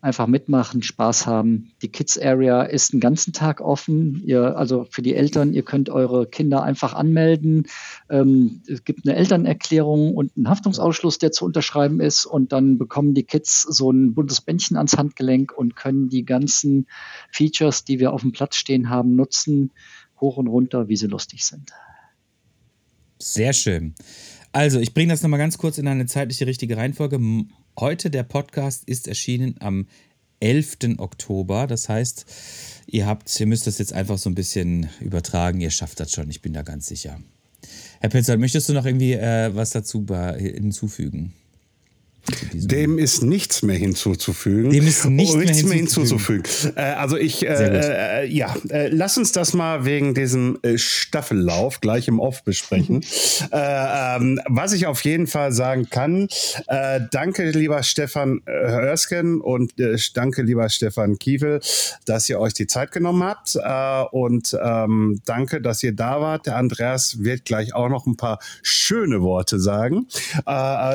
[0.00, 1.72] einfach mitmachen, Spaß haben.
[1.82, 4.22] Die Kids Area ist den ganzen Tag offen.
[4.24, 7.66] Ihr, also für die Eltern, ihr könnt eure Kinder einfach anmelden.
[8.08, 12.26] Ähm, es gibt eine Elternerklärung und einen Haftungsausschluss, der zu unterschreiben ist.
[12.26, 16.86] Und dann bekommen die Kids so ein buntes Bändchen ans Handgelenk und können die ganzen
[17.32, 19.72] Features, die wir auf dem Platz stehen haben, nutzen,
[20.20, 21.72] hoch und runter, wie sie lustig sind.
[23.18, 23.94] Sehr schön.
[24.52, 27.18] Also, ich bringe das nochmal ganz kurz in eine zeitliche richtige Reihenfolge.
[27.80, 29.86] Heute der Podcast ist erschienen am
[30.40, 30.98] 11.
[30.98, 31.68] Oktober.
[31.68, 32.26] Das heißt,
[32.88, 35.60] ihr habt, ihr müsst das jetzt einfach so ein bisschen übertragen.
[35.60, 37.20] Ihr schafft das schon, ich bin da ganz sicher.
[38.00, 40.04] Herr Petzold, möchtest du noch irgendwie äh, was dazu
[40.36, 41.34] hinzufügen?
[42.52, 44.70] Dem ist nichts mehr hinzuzufügen.
[44.70, 46.44] Dem ist nichts, oh, nichts mehr hinzuzufügen.
[46.44, 46.76] Hinzuzufügen.
[46.76, 51.80] Äh, also ich, äh, äh, ja, äh, lass uns das mal wegen diesem äh, Staffellauf
[51.80, 53.04] gleich im Off besprechen.
[53.50, 56.28] Äh, ähm, was ich auf jeden Fall sagen kann,
[56.66, 59.72] danke lieber Stefan Hörsken und
[60.14, 61.60] danke lieber Stefan Kiefel,
[62.04, 63.56] dass ihr euch die Zeit genommen habt
[64.12, 66.46] und ähm, danke, dass ihr da wart.
[66.46, 70.06] Der Andreas wird gleich auch noch ein paar schöne Worte sagen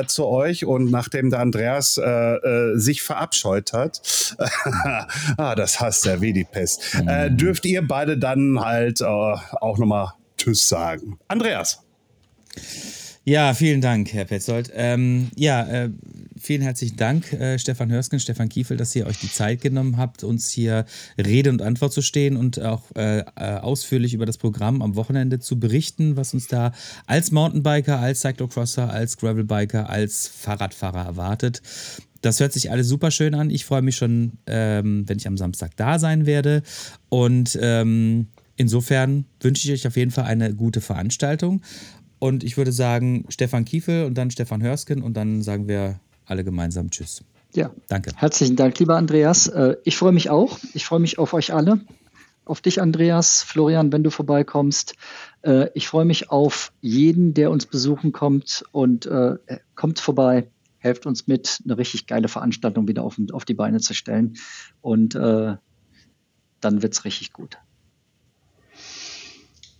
[0.06, 4.36] zu euch und nachdem nachdem der Andreas äh, äh, sich verabscheut hat,
[5.36, 7.36] ah, das hasst er wie die Pest, äh, mhm.
[7.36, 11.18] dürft ihr beide dann halt äh, auch nochmal Tschüss sagen.
[11.28, 11.80] Andreas.
[13.24, 14.70] Ja, vielen Dank, Herr Petzold.
[14.74, 15.90] Ähm, ja, äh,
[16.44, 20.24] vielen herzlichen Dank, äh, Stefan Hörsken, Stefan Kiefel, dass ihr euch die Zeit genommen habt,
[20.24, 20.84] uns hier
[21.16, 25.38] Rede und Antwort zu stehen und auch äh, äh, ausführlich über das Programm am Wochenende
[25.38, 26.72] zu berichten, was uns da
[27.06, 31.62] als Mountainbiker, als Cyclocrosser, als Gravelbiker, als Fahrradfahrer erwartet.
[32.20, 33.48] Das hört sich alles super schön an.
[33.48, 36.62] Ich freue mich schon, ähm, wenn ich am Samstag da sein werde.
[37.08, 41.62] Und ähm, insofern wünsche ich euch auf jeden Fall eine gute Veranstaltung.
[42.18, 46.44] Und ich würde sagen, Stefan Kiefel und dann Stefan Hörsken und dann sagen wir alle
[46.44, 47.22] gemeinsam Tschüss.
[47.54, 48.10] Ja, Danke.
[48.16, 49.46] Herzlichen Dank, lieber Andreas.
[49.46, 50.58] Äh, Ich freue mich auch.
[50.74, 51.80] Ich freue mich auf euch alle.
[52.44, 54.94] Auf dich, Andreas, Florian, wenn du vorbeikommst.
[55.42, 59.36] Äh, Ich freue mich auf jeden, der uns besuchen kommt und äh,
[59.76, 60.50] kommt vorbei.
[60.78, 63.16] Helft uns mit, eine richtig geile Veranstaltung wieder auf,
[63.46, 64.34] die Beine zu stellen.
[64.82, 67.56] Und dann wird es richtig gut.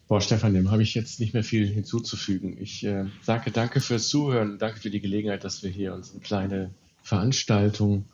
[0.07, 2.59] Boah, Stefan, dem habe ich jetzt nicht mehr viel hinzuzufügen.
[2.61, 6.21] Ich äh, sage danke fürs Zuhören, danke für die Gelegenheit, dass wir hier uns eine
[6.21, 8.05] kleine Veranstaltung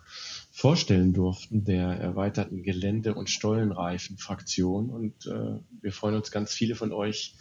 [0.53, 4.91] vorstellen durften der erweiterten Gelände- und Stollenreifen-Fraktion.
[4.91, 7.35] Und äh, wir freuen uns ganz viele von euch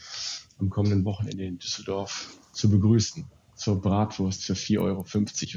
[0.58, 3.26] am kommenden Wochenende in Düsseldorf zu begrüßen.
[3.60, 5.00] Zur Bratwurst für 4,50 Euro.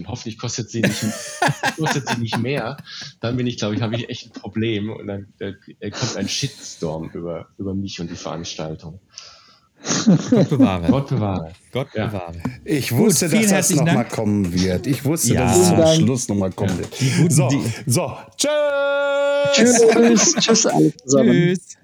[0.00, 1.04] Und hoffentlich kostet sie nicht,
[1.78, 2.76] kostet sie nicht mehr.
[3.20, 4.90] Dann bin ich, glaube ich, habe ich echt ein Problem.
[4.90, 8.98] Und dann äh, kommt ein Shitstorm über, über mich und die Veranstaltung.
[10.30, 10.88] Gott bewahre.
[10.88, 11.52] Gott bewahre.
[11.72, 12.06] Gott Ja.
[12.06, 12.34] bewahre.
[12.64, 14.86] Ich wusste, vielen dass das nochmal kommen wird.
[14.86, 15.44] Ich wusste, Ja.
[15.44, 15.94] dass es zum.
[16.04, 16.90] Schluss nochmal kommen wird.
[17.18, 17.48] guten So,
[17.86, 19.80] so, tschüss.
[19.80, 21.32] Tschüss, tschüss alle zusammen.
[21.32, 21.76] Tschüss.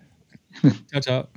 [0.91, 1.29] ciao, ciao.